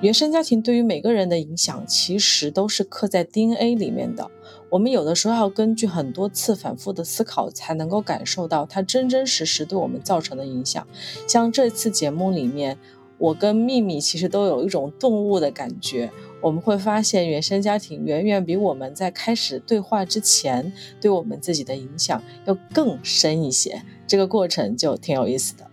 [0.00, 4.30] 原生家庭对于每个人的影响，其实都是刻在 DNA 里面的。
[4.70, 10.86] 我们有的时候要根据很多次反复的思考，才能够感受到它真真实实对我们造成的影响。
[11.26, 12.78] 像这次节目里面。
[13.20, 16.10] 我跟秘密其实都有一种顿悟的感觉，
[16.40, 25.66] 我们会发现原生家庭远远比我们在开始对话之前对我们自己的影响要更深一些，这个过程就挺有意思的。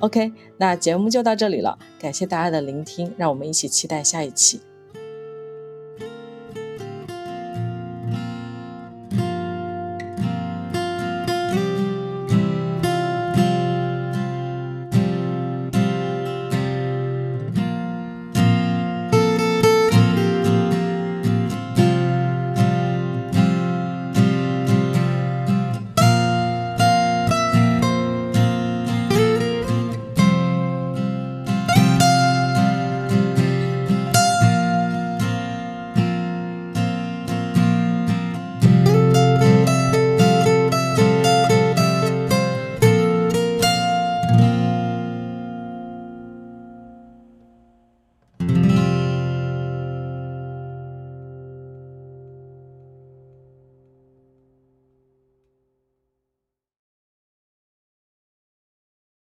[0.00, 4.60] OK，那节目就到这里了，感谢大家的聆听，让我们一起期待下一期。